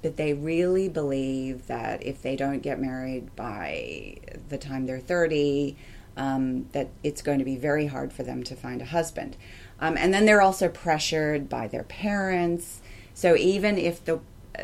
that 0.02 0.16
they 0.16 0.34
really 0.34 0.88
believe 0.88 1.66
that 1.68 2.04
if 2.04 2.22
they 2.22 2.36
don't 2.36 2.60
get 2.60 2.80
married 2.80 3.34
by 3.36 4.16
the 4.48 4.58
time 4.58 4.86
they're 4.86 4.98
30 4.98 5.76
um, 6.16 6.68
that 6.72 6.88
it's 7.02 7.22
going 7.22 7.38
to 7.38 7.44
be 7.44 7.56
very 7.56 7.86
hard 7.86 8.12
for 8.12 8.22
them 8.22 8.42
to 8.44 8.54
find 8.54 8.82
a 8.82 8.86
husband. 8.86 9.36
Um, 9.80 9.96
and 9.96 10.12
then 10.12 10.26
they're 10.26 10.42
also 10.42 10.68
pressured 10.68 11.48
by 11.48 11.68
their 11.68 11.84
parents. 11.84 12.80
So 13.14 13.36
even 13.36 13.78
if 13.78 14.04
the 14.04 14.20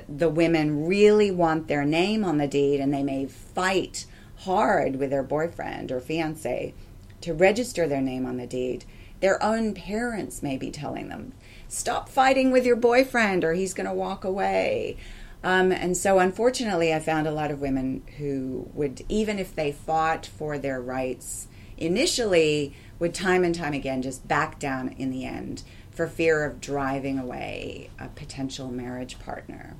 the 0.07 0.29
women 0.29 0.87
really 0.87 1.31
want 1.31 1.67
their 1.67 1.85
name 1.85 2.23
on 2.23 2.37
the 2.37 2.47
deed 2.47 2.79
and 2.79 2.93
they 2.93 3.03
may 3.03 3.25
fight 3.25 4.05
hard 4.39 4.97
with 4.97 5.11
their 5.11 5.23
boyfriend 5.23 5.91
or 5.91 6.01
fiance 6.01 6.75
to 7.21 7.35
register 7.35 7.89
their 7.89 8.01
name 8.01 8.25
on 8.27 8.37
the 8.37 8.47
deed, 8.47 8.85
their 9.21 9.43
own 9.43 9.75
parents 9.75 10.43
may 10.43 10.57
be 10.57 10.71
telling 10.71 11.09
them, 11.09 11.33
"Stop 11.69 12.09
fighting 12.09 12.51
with 12.51 12.65
your 12.65 12.77
boyfriend, 12.77 13.45
or 13.45 13.55
he's 13.55 13.75
going 13.75 13.89
to 13.89 13.93
walk 13.93 14.25
away." 14.25 14.97
Um, 15.43 15.73
and 15.73 15.97
so, 15.97 16.19
unfortunately, 16.19 16.93
I 16.93 17.01
found 17.01 17.27
a 17.27 17.33
lot 17.33 17.51
of 17.51 17.61
women 17.61 18.03
who 18.19 18.69
would, 18.75 19.03
even 19.09 19.39
if 19.39 19.55
they 19.55 19.73
fought 19.73 20.27
for 20.27 20.59
their 20.59 20.81
rights 20.81 21.49
initially, 21.77 22.75
would 22.99 23.15
time 23.15 23.45
and 23.45 23.55
time 23.55 23.73
again 23.73 24.03
just 24.03 24.27
back 24.27 24.59
down 24.59 24.95
in 24.99 25.11
the 25.11 25.25
end 25.25 25.63
for 25.91 26.07
fear 26.07 26.45
of 26.45 26.61
driving 26.61 27.19
away 27.19 27.91
a 27.99 28.09
potential 28.09 28.71
marriage 28.71 29.19
partner. 29.19 29.77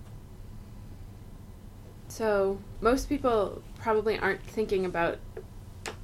So, 2.09 2.59
most 2.81 3.09
people 3.09 3.63
probably 3.79 4.19
aren't 4.19 4.43
thinking 4.43 4.87
about 4.87 5.19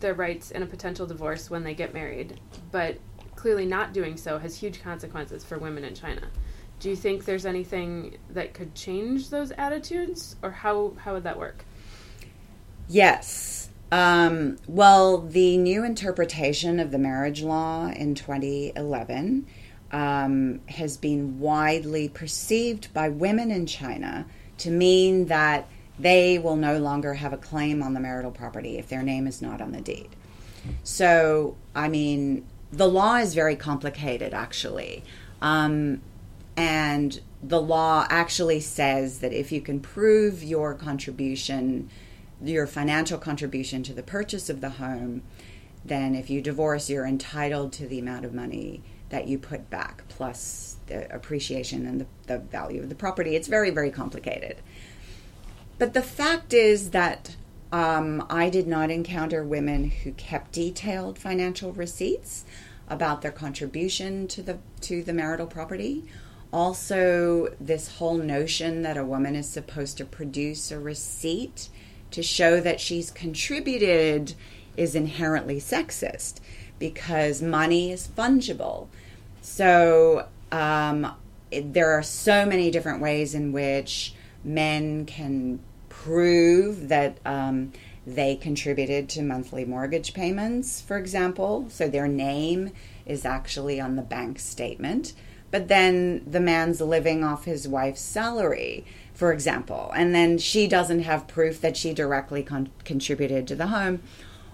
their 0.01 0.15
rights 0.15 0.51
in 0.51 0.63
a 0.63 0.67
potential 0.67 1.07
divorce 1.07 1.51
when 1.51 1.65
they 1.65 1.75
get 1.75 1.95
married, 1.95 2.41
but 2.71 2.99
clearly 3.37 3.67
not 3.67 3.93
doing 3.93 4.17
so 4.17 4.39
has 4.39 4.57
huge 4.57 4.83
consequences 4.83 5.45
for 5.45 5.59
women 5.59 5.85
in 5.85 5.95
China. 5.95 6.23
Do 6.81 6.91
you 6.91 6.97
think 6.97 7.25
there's 7.25 7.47
anything 7.47 8.19
that 8.31 8.55
could 8.55 8.75
change 8.75 9.31
those 9.31 9.51
attitudes 9.53 10.37
or 10.43 10.51
how 10.51 10.95
how 10.99 11.15
would 11.15 11.25
that 11.25 11.39
work? 11.39 11.65
Yes. 12.89 13.71
Um, 13.93 14.57
well 14.67 15.19
the 15.19 15.57
new 15.57 15.85
interpretation 15.85 16.81
of 16.81 16.91
the 16.91 16.99
marriage 16.99 17.43
law 17.43 17.89
in 17.89 18.15
2011 18.15 19.47
um, 19.93 20.61
has 20.69 20.97
been 20.97 21.39
widely 21.39 22.09
perceived 22.09 22.93
by 22.93 23.09
women 23.09 23.51
in 23.51 23.67
china 23.67 24.27
to 24.59 24.71
mean 24.71 25.27
that 25.27 25.69
they 25.99 26.39
will 26.39 26.57
no 26.57 26.79
longer 26.79 27.15
have 27.15 27.33
a 27.33 27.37
claim 27.37 27.83
on 27.83 27.95
the 27.95 28.01
marital 28.01 28.31
property 28.31 28.79
if 28.79 28.89
their 28.89 29.03
name 29.03 29.27
is 29.27 29.41
not 29.41 29.61
on 29.61 29.73
the 29.73 29.81
deed 29.81 30.09
so 30.83 31.57
i 31.75 31.89
mean 31.89 32.45
the 32.73 32.89
law 32.89 33.17
is 33.17 33.35
very 33.35 33.57
complicated 33.57 34.35
actually 34.35 35.05
um, 35.43 36.01
and 36.57 37.21
the 37.43 37.61
law 37.61 38.07
actually 38.09 38.61
says 38.61 39.19
that 39.19 39.33
if 39.33 39.53
you 39.53 39.61
can 39.61 39.81
prove 39.81 40.43
your 40.43 40.75
contribution, 40.75 41.91
your 42.43 42.67
financial 42.67 43.19
contribution 43.19 43.83
to 43.83 43.93
the 43.93 44.03
purchase 44.03 44.49
of 44.49 44.61
the 44.61 44.71
home, 44.71 45.23
then 45.85 46.15
if 46.15 46.31
you 46.31 46.41
divorce, 46.41 46.89
you're 46.89 47.07
entitled 47.07 47.73
to 47.75 47.87
the 47.87 47.99
amount 47.99 48.25
of 48.25 48.33
money 48.33 48.83
that 49.11 49.29
you 49.29 49.39
put 49.39 49.69
back 49.69 50.03
plus 50.09 50.77
the 50.87 51.13
appreciation 51.15 51.87
and 51.87 52.01
the, 52.01 52.07
the 52.27 52.39
value 52.39 52.83
of 52.83 52.89
the 52.89 52.95
property. 52.95 53.37
It's 53.37 53.49
very, 53.49 53.71
very 53.71 53.91
complicated. 53.91 54.57
But 55.79 55.95
the 55.95 56.03
fact 56.03 56.53
is 56.53 56.91
that 56.91 57.37
um, 57.73 58.25
I 58.31 58.51
did 58.51 58.67
not 58.67 58.91
encounter 58.91 59.43
women 59.43 59.91
who 59.91 60.13
kept 60.13 60.53
detailed 60.53 61.19
financial 61.19 61.73
receipts 61.73 62.45
about 62.89 63.23
their 63.23 63.33
contribution 63.33 64.29
to 64.29 64.43
the 64.43 64.59
to 64.83 65.03
the 65.03 65.13
marital 65.13 65.47
property 65.47 66.05
also 66.55 67.53
this 67.61 67.97
whole 67.97 68.17
notion 68.17 68.83
that 68.83 68.97
a 68.97 69.05
woman 69.05 69.35
is 69.35 69.49
supposed 69.49 69.99
to 69.99 70.05
produce 70.05 70.71
a 70.71 70.79
receipt 70.79 71.69
to 72.13 72.23
show 72.23 72.61
that 72.61 72.81
she's 72.81 73.11
contributed 73.11 74.35
is 74.77 74.95
inherently 74.95 75.57
sexist 75.57 76.39
because 76.79 77.43
money 77.43 77.91
is 77.91 78.07
fungible. 78.07 78.87
So 79.43 80.29
um, 80.53 81.13
there 81.51 81.91
are 81.91 82.05
so 82.05 82.47
many 82.47 82.71
different 82.71 83.01
ways 83.01 83.35
in 83.35 83.51
which 83.51 84.15
men 84.45 85.07
can 85.07 85.61
prove 85.89 86.89
that 86.89 87.19
um, 87.25 87.73
they 88.07 88.37
contributed 88.37 89.09
to 89.11 89.23
monthly 89.23 89.65
mortgage 89.65 90.13
payments, 90.13 90.81
for 90.81 90.99
example. 90.99 91.67
So 91.71 91.89
their 91.89 92.09
name 92.09 92.73
is 93.07 93.25
actually 93.25 93.81
on 93.81 93.97
the 93.97 94.03
bank 94.03 94.39
statement 94.39 95.15
but 95.55 95.69
then 95.69 96.21
the 96.27 96.41
man's 96.41 96.81
living 96.81 97.23
off 97.23 97.45
his 97.45 97.69
wife's 97.69 98.01
salary, 98.01 98.85
for 99.13 99.33
example, 99.33 99.93
and 99.95 100.13
then 100.13 100.37
she 100.37 100.67
doesn't 100.67 101.05
have 101.05 101.29
proof 101.29 101.61
that 101.61 101.77
she 101.77 101.95
directly 101.95 102.43
con- 102.43 102.71
contributed 102.85 103.47
to 103.47 103.55
the 103.55 103.69
home. 103.69 104.03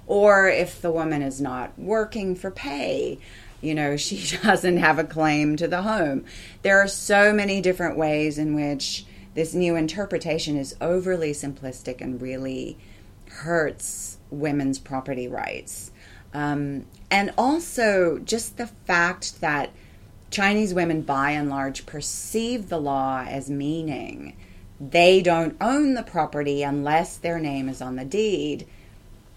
Or 0.07 0.47
if 0.47 0.83
the 0.83 0.93
woman 0.93 1.23
is 1.23 1.41
not 1.41 1.73
working 1.79 2.37
for 2.37 2.51
pay, 2.51 3.19
you 3.63 3.75
know, 3.75 3.97
she 3.97 4.37
doesn't 4.43 4.77
have 4.77 4.99
a 4.99 5.05
claim 5.05 5.57
to 5.57 5.67
the 5.67 5.81
home. 5.81 6.27
There 6.61 6.79
are 6.79 6.87
so 6.87 7.33
many 7.33 7.63
different 7.63 7.97
ways 7.97 8.37
in 8.37 8.55
which 8.55 9.07
this 9.35 9.55
new 9.55 9.77
interpretation 9.77 10.57
is 10.57 10.77
overly 10.81 11.33
simplistic 11.33 12.01
and 12.01 12.21
really 12.21 12.77
hurts 13.29 14.19
women's 14.31 14.79
property 14.79 15.29
rights. 15.29 15.93
Um, 16.35 16.87
and 17.11 17.33
also 17.37 18.19
just 18.19 18.57
the 18.57 18.67
fact 18.67 19.41
that 19.41 19.71
Chinese 20.31 20.73
women, 20.75 21.03
by 21.03 21.33
and 21.33 21.51
large, 21.51 21.87
perceive 21.87 22.69
the 22.69 22.81
law 22.81 23.25
as 23.27 23.51
meaning 23.51 24.37
they 24.81 25.21
don't 25.21 25.57
own 25.61 25.95
the 25.95 26.03
property 26.03 26.63
unless 26.63 27.17
their 27.17 27.39
name 27.39 27.69
is 27.69 27.83
on 27.83 27.97
the 27.97 28.05
deed. 28.05 28.67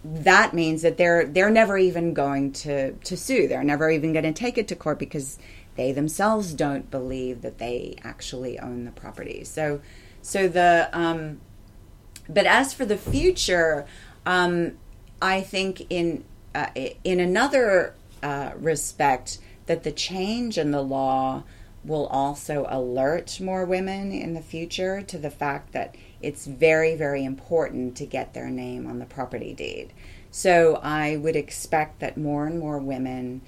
that 0.04 0.54
means 0.54 0.82
that 0.82 0.98
they're 0.98 1.26
they're 1.26 1.50
never 1.50 1.78
even 1.78 2.14
going 2.14 2.52
to 2.52 2.92
to 2.94 3.16
sue. 3.16 3.48
They're 3.48 3.64
never 3.64 3.90
even 3.90 4.12
going 4.14 4.26
to 4.26 4.34
take 4.34 4.58
it 4.58 4.68
to 4.70 4.76
court 4.76 5.00
because 5.00 5.40
they 5.76 5.92
themselves 5.92 6.54
don't 6.54 6.90
believe 6.92 7.42
that 7.42 7.58
they 7.58 7.96
actually 8.04 8.60
own 8.60 8.86
the 8.86 8.92
property. 8.92 9.44
So, 9.44 9.82
so 10.22 10.48
the 10.48 10.90
um, 10.94 11.42
but 12.30 12.46
as 12.46 12.74
for 12.74 12.86
the 12.86 12.98
future, 12.98 13.86
um, 14.26 14.78
I 15.22 15.42
think 15.42 15.88
in 15.90 16.24
uh, 16.56 16.68
in 17.04 17.20
another 17.20 17.96
uh, 18.22 18.52
respect 18.56 19.40
that 19.66 19.84
the 19.84 19.92
change 19.92 20.58
in 20.58 20.72
the 20.72 20.82
law 20.82 21.44
will 21.84 22.08
also 22.08 22.66
alert 22.70 23.40
more 23.42 23.66
women 23.66 24.12
in 24.12 24.34
the 24.34 24.42
future 24.42 25.02
to 25.02 25.18
the 25.18 25.30
fact 25.30 25.74
that 25.74 25.96
it's 26.22 26.46
very, 26.46 26.96
very 26.96 27.26
important 27.26 27.98
to 27.98 28.06
get 28.06 28.34
their 28.34 28.50
name 28.50 28.88
on 28.88 29.00
the 29.00 29.06
property 29.06 29.54
deed. 29.54 29.92
So 30.32 30.80
I 30.82 31.18
would 31.18 31.36
expect 31.36 32.00
that 32.00 32.18
more 32.18 32.48
and 32.48 32.60
more 32.60 32.80
women 32.80 33.42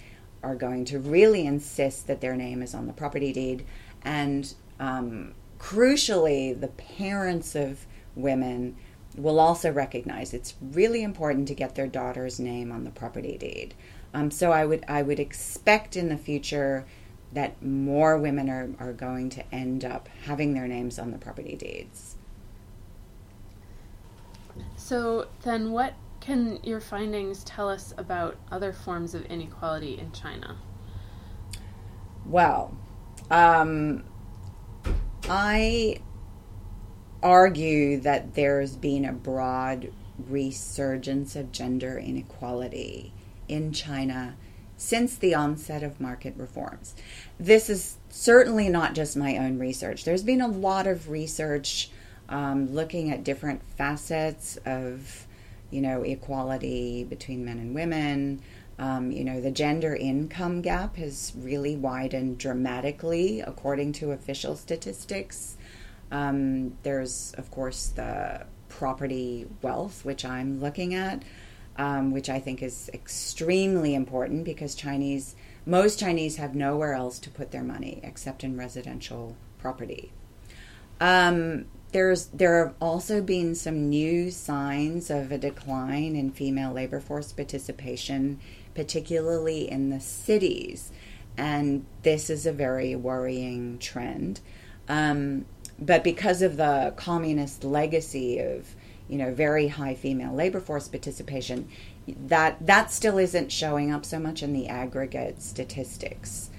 are 0.46 0.56
going 0.56 0.86
to 0.86 1.00
really 1.00 1.46
insist 1.46 2.08
that 2.08 2.22
their 2.22 2.36
name 2.36 2.62
is 2.62 2.75
on 2.75 2.88
the 2.88 2.94
property 2.94 3.34
deed. 3.34 3.66
And 4.04 4.54
um, 4.80 5.34
crucially, 5.60 6.60
the 6.60 6.68
parents 6.68 7.56
of 7.56 7.86
women 8.16 8.75
will 9.18 9.40
also 9.40 9.72
recognize 9.72 10.34
it's 10.34 10.54
really 10.62 11.02
important 11.02 11.48
to 11.48 11.56
get 11.56 11.75
their 11.75 11.88
daughter's 11.88 12.40
name 12.40 12.72
on 12.72 12.84
the 12.84 12.92
property 12.92 13.38
deed. 13.38 13.74
Um, 14.14 14.30
so 14.30 14.52
I 14.52 14.66
would 14.66 14.86
I 14.88 15.02
would 15.02 15.20
expect 15.20 15.98
in 15.98 16.10
the 16.10 16.18
future 16.18 16.86
that 17.34 17.62
more 17.62 18.18
women 18.18 18.50
are, 18.50 18.70
are 18.80 18.94
going 18.94 19.30
to 19.32 19.54
end 19.54 19.84
up 19.84 20.08
having 20.25 20.54
their 20.54 20.68
names 20.68 21.00
on 21.00 21.12
the 21.12 21.18
property 21.18 21.56
deeds. 21.56 22.16
So 24.78 25.28
then 25.44 25.72
what 25.72 25.96
can 26.25 26.60
your 26.63 26.79
findings 26.79 27.44
tell 27.44 27.70
us 27.70 27.94
about 27.98 28.36
other 28.51 28.74
forms 28.74 29.13
of 29.13 29.24
inequality 29.25 30.00
in 30.00 30.12
China? 30.12 30.58
Well, 32.25 32.75
um, 33.29 34.03
I 35.29 36.01
argue 37.22 38.00
that 38.01 38.34
there's 38.34 38.75
been 38.75 39.05
a 39.05 39.13
broad 39.13 39.91
resurgence 40.27 41.36
of 41.36 41.51
gender 41.51 42.00
inequality 42.00 43.13
in 43.48 43.72
China 43.72 44.36
since 44.77 45.15
the 45.17 45.36
onset 45.36 45.84
of 45.84 46.01
market 46.01 46.34
reforms. 46.38 46.96
This 47.39 47.70
is 47.70 47.98
certainly 48.10 48.67
not 48.67 48.96
just 48.96 49.15
my 49.15 49.38
own 49.38 49.60
research. 49.60 50.03
There's 50.05 50.24
been 50.24 50.41
a 50.41 50.48
lot 50.48 50.88
of 50.88 51.10
research 51.10 51.91
um, 52.29 52.74
looking 52.74 53.12
at 53.12 53.24
different 53.24 53.62
facets 53.77 54.58
of 54.65 55.27
you 55.72 55.81
know, 55.81 56.03
equality 56.03 57.03
between 57.03 57.45
men 57.45 57.60
and 57.60 57.75
women. 57.75 58.41
Um, 58.77 59.12
you 59.12 59.24
know, 59.24 59.39
the 59.39 59.51
gender 59.51 59.95
income 59.95 60.62
gap 60.62 60.98
has 60.98 61.31
really 61.38 61.75
widened 61.75 62.38
dramatically 62.38 63.39
according 63.39 63.93
to 63.93 64.12
official 64.12 64.55
statistics. 64.55 65.57
Um, 66.12 66.77
there's, 66.84 67.34
of 67.38 67.50
course, 67.51 67.88
the 67.88 68.45
property 68.67 69.48
wealth, 69.62 70.03
which 70.03 70.25
I'm 70.25 70.60
looking 70.60 70.93
at, 70.93 71.24
um, 71.77 72.12
which 72.12 72.29
I 72.29 72.39
think 72.39 72.62
is 72.62 72.89
extremely 72.93 73.95
important 73.95 74.43
because 74.43 74.75
Chinese, 74.75 75.36
most 75.65 76.00
Chinese 76.00 76.36
have 76.38 76.55
nowhere 76.55 76.93
else 76.93 77.19
to 77.19 77.29
put 77.29 77.51
their 77.51 77.63
money 77.63 78.01
except 78.03 78.43
in 78.43 78.57
residential 78.57 79.38
property. 79.57 80.12
Um, 81.00 81.65
there's 81.92 82.27
there 82.27 82.65
have 82.65 82.75
also 82.82 83.22
been 83.22 83.56
some 83.56 83.89
new 83.89 84.32
signs 84.32 85.10
of 85.10 85.32
a 85.32 85.38
decline 85.38 86.15
in 86.15 86.32
female 86.32 86.74
labor 86.74 87.00
force 87.00 87.32
participation, 87.32 88.39
particularly 88.74 89.70
in 89.70 89.89
the 89.89 90.00
cities, 90.00 90.92
and 91.38 91.86
this 92.04 92.30
is 92.30 92.46
a 92.46 92.51
very 92.51 92.96
worrying 92.96 93.77
trend. 93.80 94.42
Um, 94.89 95.46
but 95.80 96.04
because 96.04 96.42
of 96.42 96.58
the 96.58 96.94
communist 96.96 97.63
legacy 97.63 98.39
of 98.39 98.75
you 99.08 99.18
know 99.18 99.34
very 99.34 99.68
high 99.68 99.96
female 99.96 100.34
labor 100.34 100.60
force 100.60 100.88
participation, 100.88 101.70
that 102.08 102.65
that 102.65 102.92
still 102.92 103.18
isn't 103.18 103.51
showing 103.51 103.92
up 103.92 104.06
so 104.06 104.20
much 104.20 104.44
in 104.44 104.54
the 104.54 104.68
aggregate 104.68 105.42
statistics. 105.42 106.50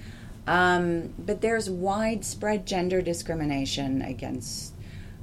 Um, 0.47 1.13
but 1.19 1.41
there's 1.41 1.69
widespread 1.69 2.65
gender 2.65 3.01
discrimination 3.01 4.01
against 4.01 4.73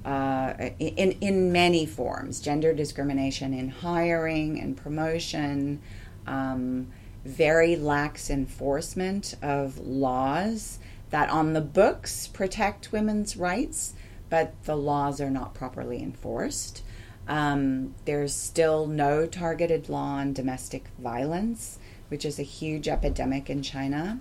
uh, 0.04 0.54
in, 0.78 1.12
in 1.20 1.52
many 1.52 1.86
forms 1.86 2.40
gender 2.40 2.74
discrimination 2.74 3.54
in 3.54 3.68
hiring 3.68 4.60
and 4.60 4.76
promotion, 4.76 5.80
um, 6.26 6.88
very 7.24 7.74
lax 7.74 8.28
enforcement 8.28 9.34
of 9.40 9.78
laws 9.78 10.78
that 11.10 11.30
on 11.30 11.52
the 11.52 11.60
books 11.60 12.26
protect 12.28 12.92
women's 12.92 13.36
rights, 13.36 13.94
but 14.28 14.52
the 14.64 14.76
laws 14.76 15.20
are 15.20 15.30
not 15.30 15.54
properly 15.54 16.02
enforced. 16.02 16.82
Um, 17.26 17.94
there's 18.04 18.34
still 18.34 18.86
no 18.86 19.26
targeted 19.26 19.88
law 19.88 20.16
on 20.16 20.32
domestic 20.32 20.88
violence, 20.98 21.78
which 22.08 22.24
is 22.24 22.38
a 22.38 22.42
huge 22.42 22.88
epidemic 22.88 23.48
in 23.48 23.62
China. 23.62 24.20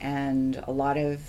And 0.00 0.62
a 0.68 0.70
lot 0.70 0.96
of 0.96 1.20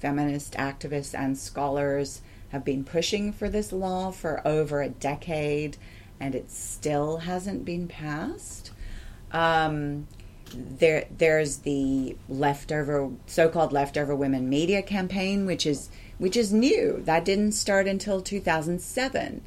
feminist 0.00 0.52
activists 0.54 1.18
and 1.18 1.38
scholars 1.38 2.20
have 2.50 2.64
been 2.64 2.84
pushing 2.84 3.32
for 3.32 3.48
this 3.48 3.72
law 3.72 4.10
for 4.10 4.46
over 4.46 4.82
a 4.82 4.88
decade, 4.88 5.76
and 6.18 6.34
it 6.34 6.50
still 6.50 7.18
hasn't 7.18 7.64
been 7.64 7.88
passed. 7.88 8.72
Um, 9.32 10.06
there, 10.54 11.06
there's 11.16 11.58
the 11.58 12.16
leftover, 12.28 13.10
so-called 13.26 13.72
leftover 13.72 14.14
women 14.14 14.48
media 14.48 14.82
campaign, 14.82 15.46
which 15.46 15.66
is 15.66 15.90
which 16.18 16.36
is 16.36 16.52
new. 16.52 17.00
That 17.04 17.24
didn't 17.24 17.52
start 17.52 17.86
until 17.86 18.20
2007. 18.20 19.42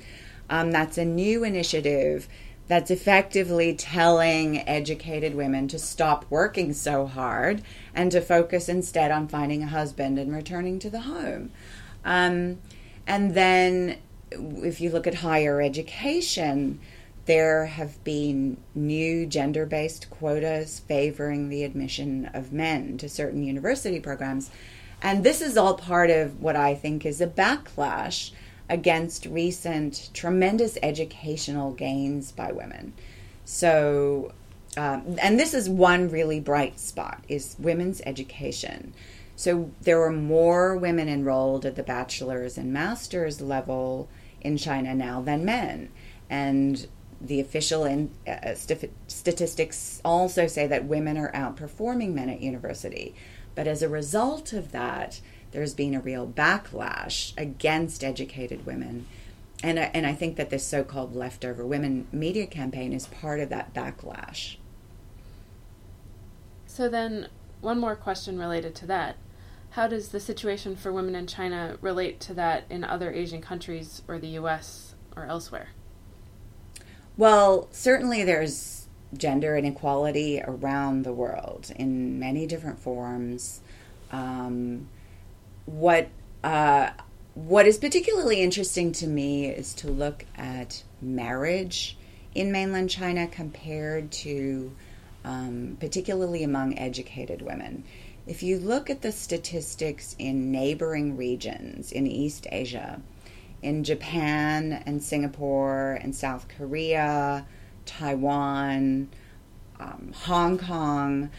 Um, 0.49 0.71
that's 0.71 0.97
a 0.97 1.03
new 1.03 1.43
initiative 1.43 2.29
that's 2.67 2.91
effectively 2.91 3.75
telling 3.75 4.59
educated 4.67 5.35
women 5.35 5.67
to 5.67 5.77
stop 5.77 6.25
working 6.29 6.71
so 6.71 7.05
hard 7.05 7.61
and 7.93 8.09
to 8.11 8.21
focus 8.21 8.69
instead 8.69 9.11
on 9.11 9.27
finding 9.27 9.63
a 9.63 9.67
husband 9.67 10.17
and 10.17 10.33
returning 10.33 10.79
to 10.79 10.89
the 10.89 11.01
home. 11.01 11.51
Um, 12.05 12.59
and 13.07 13.33
then 13.33 13.97
if 14.31 14.79
you 14.79 14.89
look 14.89 15.07
at 15.07 15.15
higher 15.15 15.61
education, 15.61 16.79
there 17.25 17.67
have 17.67 18.03
been 18.03 18.57
new 18.73 19.25
gender 19.25 19.65
based 19.65 20.09
quotas 20.09 20.79
favoring 20.79 21.49
the 21.49 21.63
admission 21.63 22.25
of 22.33 22.51
men 22.51 22.97
to 22.97 23.07
certain 23.07 23.43
university 23.43 23.99
programs. 23.99 24.49
And 25.01 25.23
this 25.23 25.41
is 25.41 25.57
all 25.57 25.75
part 25.75 26.09
of 26.09 26.41
what 26.41 26.55
I 26.55 26.75
think 26.75 27.05
is 27.05 27.21
a 27.21 27.27
backlash 27.27 28.31
against 28.69 29.25
recent 29.25 30.09
tremendous 30.13 30.77
educational 30.81 31.71
gains 31.73 32.31
by 32.31 32.51
women. 32.51 32.93
So, 33.45 34.33
um, 34.77 35.17
and 35.21 35.39
this 35.39 35.53
is 35.53 35.67
one 35.67 36.09
really 36.09 36.39
bright 36.39 36.79
spot 36.79 37.23
is 37.27 37.55
women's 37.59 38.01
education. 38.05 38.93
So 39.36 39.72
there 39.82 40.00
were 40.00 40.12
more 40.12 40.78
women 40.78 41.10
enrolled 41.10 41.65
at 41.65 41.76
the 41.76 41.84
bachelor's 41.84 42.58
and 42.58 42.72
master's 42.72 43.41
level 43.41 44.10
in 44.41 44.58
China 44.58 44.94
now 44.94 45.22
than 45.22 45.46
men. 45.46 45.89
And 46.30 46.88
the 47.20 47.39
official 47.39 47.86
in, 47.86 48.12
uh, 48.28 48.56
st- 48.56 48.91
statistics 49.08 50.02
also 50.04 50.48
say 50.48 50.67
that 50.67 50.86
women 50.86 51.17
are 51.17 51.32
outperforming 51.32 52.13
men 52.13 52.30
at 52.30 52.41
university. 52.41 53.13
But 53.54 53.67
as 53.67 53.82
a 53.82 53.89
result 53.89 54.54
of 54.54 54.72
that, 54.72 55.22
there's 55.52 55.74
been 55.74 55.94
a 55.94 56.00
real 56.00 56.26
backlash 56.26 57.34
against 57.38 58.04
educated 58.04 58.65
women. 58.65 59.06
And, 59.63 59.78
uh, 59.78 59.89
and 59.94 60.08
I 60.08 60.13
think 60.13 60.38
that 60.38 60.50
this 60.50 60.65
so 60.65 60.84
called 60.84 61.15
leftover 61.15 61.65
women 61.65 62.08
media 62.12 62.48
campaign 62.48 62.94
is 62.94 63.08
part 63.08 63.39
of 63.39 63.50
that 63.50 63.74
backlash. 63.74 64.56
So, 66.65 66.88
then, 66.88 67.28
one 67.62 67.80
more 67.80 67.95
question 67.95 68.38
related 68.38 68.76
to 68.76 68.88
that. 68.88 69.15
How 69.71 69.88
does 69.88 70.10
the 70.10 70.19
situation 70.19 70.76
for 70.76 70.91
women 70.91 71.15
in 71.15 71.28
China 71.28 71.78
relate 71.80 72.19
to 72.21 72.34
that 72.34 72.65
in 72.69 72.84
other 72.84 73.12
Asian 73.12 73.41
countries 73.41 74.02
or 74.08 74.19
the 74.19 74.28
US 74.39 74.95
or 75.15 75.26
elsewhere? 75.26 75.69
Well, 77.15 77.69
certainly 77.71 78.24
there's 78.24 78.88
gender 79.15 79.56
inequality 79.56 80.41
around 80.43 81.04
the 81.04 81.13
world 81.13 81.71
in 81.76 82.19
many 82.19 82.47
different 82.47 82.80
forms. 82.80 83.62
Um, 84.12 84.89
what 85.65 86.10
uh, 86.43 86.89
what 87.34 87.65
is 87.65 87.78
particularly 87.78 88.41
interesting 88.41 88.91
to 88.93 89.08
me 89.08 89.47
is 89.47 89.74
to 89.76 89.89
look 89.89 90.26
at 90.36 90.84
marriage 91.02 91.97
in 92.34 92.52
mainland 92.52 92.89
China 92.89 93.28
compared 93.28 94.12
to 94.12 94.74
um, 95.23 95.77
particularly 95.79 96.43
among 96.43 96.77
educated 96.77 97.41
women. 97.41 97.84
If 98.27 98.43
you 98.43 98.60
look 98.60 98.89
at 98.89 99.01
the 99.01 99.12
statistics 99.12 100.15
in 100.19 100.51
neighboring 100.51 101.17
regions 101.17 101.91
in 101.91 102.05
East 102.05 102.47
Asia, 102.51 103.01
in 103.62 103.84
Japan 103.84 104.84
and 104.86 105.01
Singapore 105.03 105.99
and 106.01 106.15
South 106.15 106.47
Korea, 106.47 107.45
Taiwan, 107.86 109.10
um, 109.79 110.13
Hong 110.25 110.57
Kong, 110.57 111.29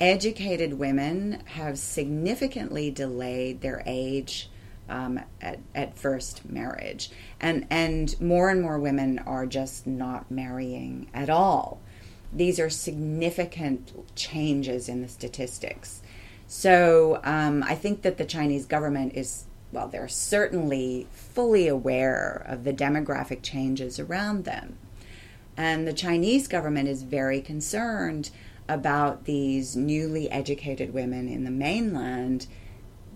educated 0.00 0.74
women 0.74 1.42
have 1.46 1.78
significantly 1.78 2.90
delayed 2.90 3.60
their 3.60 3.82
age 3.86 4.50
um, 4.88 5.20
at, 5.40 5.60
at 5.74 5.96
first 5.96 6.44
marriage. 6.48 7.10
And, 7.40 7.66
and 7.70 8.20
more 8.20 8.50
and 8.50 8.60
more 8.60 8.78
women 8.78 9.20
are 9.20 9.46
just 9.46 9.86
not 9.86 10.30
marrying 10.30 11.08
at 11.14 11.30
all. 11.30 11.80
These 12.32 12.58
are 12.58 12.70
significant 12.70 14.16
changes 14.16 14.88
in 14.88 15.02
the 15.02 15.08
statistics. 15.08 16.02
So 16.46 17.20
um, 17.24 17.62
I 17.62 17.74
think 17.74 18.02
that 18.02 18.18
the 18.18 18.24
Chinese 18.24 18.66
government 18.66 19.14
is, 19.14 19.44
well, 19.72 19.88
they're 19.88 20.08
certainly 20.08 21.06
fully 21.12 21.68
aware 21.68 22.44
of 22.46 22.64
the 22.64 22.72
demographic 22.72 23.42
changes 23.42 23.98
around 23.98 24.44
them. 24.44 24.76
And 25.56 25.86
the 25.86 25.92
Chinese 25.92 26.48
government 26.48 26.88
is 26.88 27.02
very 27.02 27.40
concerned 27.40 28.30
about 28.68 29.24
these 29.24 29.76
newly 29.76 30.30
educated 30.30 30.94
women 30.94 31.28
in 31.28 31.44
the 31.44 31.50
mainland 31.50 32.46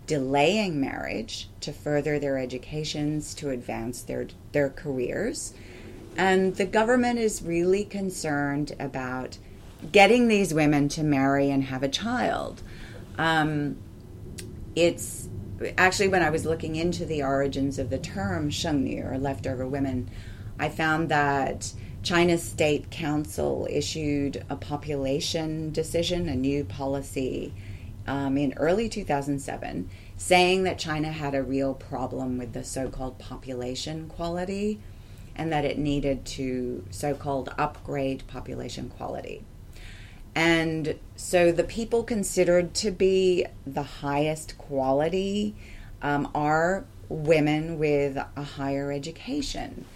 delaying 0.06 0.80
marriage 0.80 1.48
to 1.60 1.72
further 1.72 2.18
their 2.18 2.38
educations, 2.38 3.34
to 3.34 3.50
advance 3.50 4.02
their, 4.02 4.28
their 4.52 4.70
careers. 4.70 5.52
And 6.16 6.56
the 6.56 6.64
government 6.64 7.18
is 7.18 7.42
really 7.42 7.84
concerned 7.84 8.74
about 8.80 9.38
getting 9.92 10.28
these 10.28 10.54
women 10.54 10.88
to 10.90 11.02
marry 11.02 11.50
and 11.50 11.64
have 11.64 11.82
a 11.82 11.88
child. 11.88 12.62
Um, 13.18 13.76
it's 14.74 15.28
actually 15.78 16.08
when 16.08 16.22
I 16.22 16.30
was 16.30 16.44
looking 16.44 16.76
into 16.76 17.04
the 17.04 17.22
origins 17.22 17.78
of 17.78 17.90
the 17.90 17.98
term 17.98 18.50
shengnu 18.50 19.10
or 19.10 19.18
leftover 19.18 19.66
women, 19.66 20.10
I 20.58 20.68
found 20.70 21.10
that 21.10 21.72
China's 22.02 22.42
State 22.42 22.90
Council 22.90 23.66
issued 23.70 24.44
a 24.48 24.56
population 24.56 25.72
decision, 25.72 26.28
a 26.28 26.34
new 26.34 26.64
policy 26.64 27.52
um, 28.06 28.36
in 28.38 28.54
early 28.56 28.88
2007 28.88 29.90
saying 30.16 30.62
that 30.62 30.78
China 30.78 31.10
had 31.10 31.34
a 31.34 31.42
real 31.42 31.74
problem 31.74 32.38
with 32.38 32.52
the 32.52 32.64
so 32.64 32.88
called 32.88 33.18
population 33.18 34.08
quality 34.08 34.80
and 35.36 35.52
that 35.52 35.64
it 35.64 35.78
needed 35.78 36.24
to 36.24 36.84
so 36.90 37.14
called 37.14 37.52
upgrade 37.58 38.26
population 38.26 38.88
quality. 38.88 39.44
And 40.34 40.98
so 41.16 41.50
the 41.50 41.64
people 41.64 42.02
considered 42.02 42.74
to 42.74 42.90
be 42.90 43.46
the 43.66 43.82
highest 43.82 44.58
quality 44.58 45.54
um, 46.02 46.30
are 46.34 46.84
women 47.08 47.78
with 47.78 48.18
a 48.36 48.42
higher 48.42 48.92
education. 48.92 49.86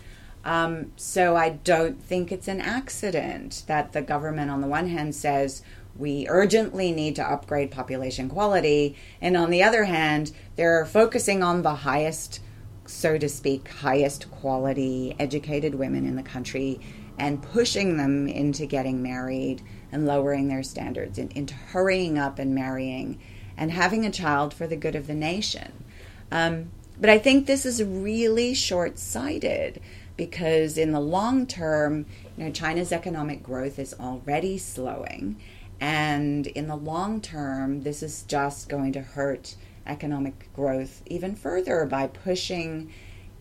Um, 0.45 0.93
so 0.97 1.37
I 1.37 1.51
don't 1.51 2.03
think 2.03 2.33
it's 2.33 2.49
an 2.49 2.61
accident 2.61 3.65
that 3.67 3.93
the 3.93 4.01
government, 4.01 4.51
on 4.51 4.63
the 4.63 4.67
one 4.67 4.89
hand, 4.89 5.15
says 5.15 5.63
we 5.97 6.27
urgently 6.29 6.93
need 6.93 7.17
to 7.17 7.31
upgrade 7.31 7.71
population 7.71 8.31
quality. 8.31 8.97
And 9.21 9.37
on 9.37 9.51
the 9.51 9.63
other 9.63 9.85
hand, 9.85 10.33
they're 10.57 10.87
focusing 10.87 11.43
on 11.43 11.63
the 11.63 11.75
highest, 11.75 12.41
so 12.91 13.19
to 13.19 13.29
speak, 13.29 13.69
highest 13.69 14.31
quality 14.31 15.15
educated 15.19 15.75
women 15.75 16.05
in 16.07 16.17
the 16.17 16.23
country 16.23 16.81
and 17.19 17.43
pushing 17.43 17.97
them 17.97 18.27
into 18.27 18.67
getting 18.67 19.03
married 19.03 19.63
and 19.93 20.07
lowering 20.07 20.49
their 20.49 20.63
standards, 20.63 21.19
in, 21.19 21.29
into 21.31 21.55
hurrying 21.55 22.19
up 22.19 22.39
and 22.39 22.55
marrying 22.55 23.19
and 23.57 23.71
having 23.71 24.07
a 24.07 24.11
child 24.11 24.55
for 24.55 24.67
the 24.67 24.77
good 24.77 24.95
of 24.95 25.07
the 25.07 25.15
nation. 25.15 25.85
Um, 26.33 26.71
but 26.99 27.11
I 27.11 27.19
think 27.19 27.47
this 27.47 27.67
is 27.67 27.83
really 27.83 28.55
short 28.55 28.99
sighted 28.99 29.81
because 30.17 30.77
in 30.77 30.93
the 30.93 31.01
long 31.01 31.47
term, 31.47 32.07
you 32.37 32.45
know, 32.45 32.51
China's 32.51 32.93
economic 32.93 33.43
growth 33.43 33.79
is 33.79 33.95
already 33.99 34.59
slowing 34.59 35.37
and 35.81 36.47
in 36.47 36.67
the 36.67 36.77
long 36.77 37.21
term, 37.21 37.83
this 37.83 38.03
is 38.03 38.23
just 38.25 38.69
going 38.69 38.93
to 38.93 39.01
hurt 39.01 39.57
economic 39.87 40.53
growth 40.55 41.03
even 41.07 41.35
further 41.35 41.85
by 41.87 42.07
pushing 42.07 42.93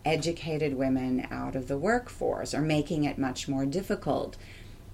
educated 0.04 0.74
women 0.74 1.26
out 1.30 1.54
of 1.54 1.68
the 1.68 1.76
workforce 1.76 2.54
or 2.54 2.60
making 2.60 3.04
it 3.04 3.18
much 3.18 3.48
more 3.48 3.66
difficult, 3.66 4.36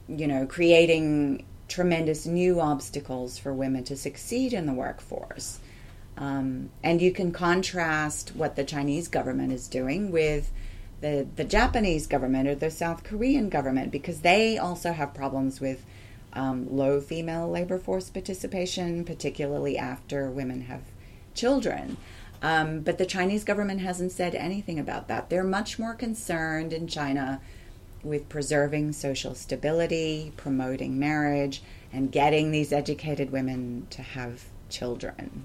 you 0.08 0.26
know, 0.26 0.46
creating 0.46 1.44
tremendous 1.68 2.26
new 2.26 2.60
obstacles 2.60 3.38
for 3.38 3.52
women 3.52 3.84
to 3.84 3.96
succeed 3.96 4.52
in 4.52 4.66
the 4.66 4.72
workforce. 4.72 5.60
Um, 6.16 6.70
and 6.82 7.02
you 7.02 7.12
can 7.12 7.30
contrast 7.32 8.34
what 8.34 8.56
the 8.56 8.64
Chinese 8.64 9.08
government 9.08 9.52
is 9.52 9.68
doing 9.68 10.10
with 10.10 10.50
the, 11.00 11.26
the 11.36 11.44
Japanese 11.44 12.06
government 12.06 12.48
or 12.48 12.54
the 12.54 12.70
South 12.70 13.04
Korean 13.04 13.48
government 13.48 13.92
because 13.92 14.20
they 14.20 14.56
also 14.56 14.92
have 14.92 15.12
problems 15.12 15.60
with 15.60 15.84
um, 16.32 16.74
low 16.74 17.00
female 17.00 17.48
labor 17.50 17.78
force 17.78 18.10
participation, 18.10 19.04
particularly 19.04 19.76
after 19.76 20.30
women 20.30 20.62
have 20.62 20.82
children. 21.36 21.96
Um, 22.42 22.80
but 22.80 22.98
the 22.98 23.06
Chinese 23.06 23.44
government 23.44 23.80
hasn't 23.80 24.12
said 24.12 24.34
anything 24.34 24.78
about 24.78 25.08
that. 25.08 25.30
They're 25.30 25.44
much 25.44 25.78
more 25.78 25.94
concerned 25.94 26.72
in 26.72 26.86
China 26.86 27.40
with 28.02 28.28
preserving 28.28 28.92
social 28.92 29.34
stability, 29.34 30.32
promoting 30.36 30.98
marriage, 30.98 31.62
and 31.92 32.12
getting 32.12 32.50
these 32.50 32.72
educated 32.72 33.30
women 33.32 33.86
to 33.90 34.02
have 34.02 34.44
children. 34.68 35.44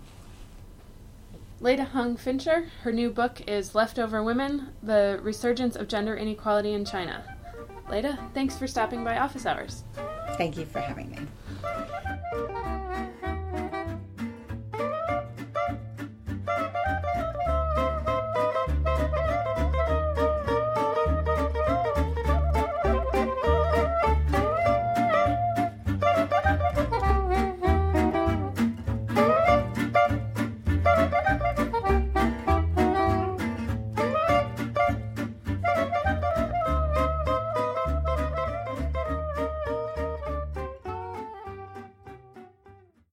Leta 1.59 1.83
Hong 1.83 2.17
Fincher, 2.17 2.71
her 2.81 2.91
new 2.91 3.09
book 3.11 3.41
is 3.47 3.75
Leftover 3.75 4.23
Women 4.23 4.69
The 4.81 5.19
Resurgence 5.21 5.75
of 5.75 5.87
Gender 5.87 6.15
Inequality 6.15 6.73
in 6.73 6.85
China. 6.85 7.23
Leta, 7.89 8.17
thanks 8.33 8.57
for 8.57 8.67
stopping 8.67 9.03
by 9.03 9.17
Office 9.17 9.45
Hours. 9.45 9.83
Thank 10.37 10.57
you 10.57 10.65
for 10.65 10.79
having 10.79 11.11
me. 11.11 11.19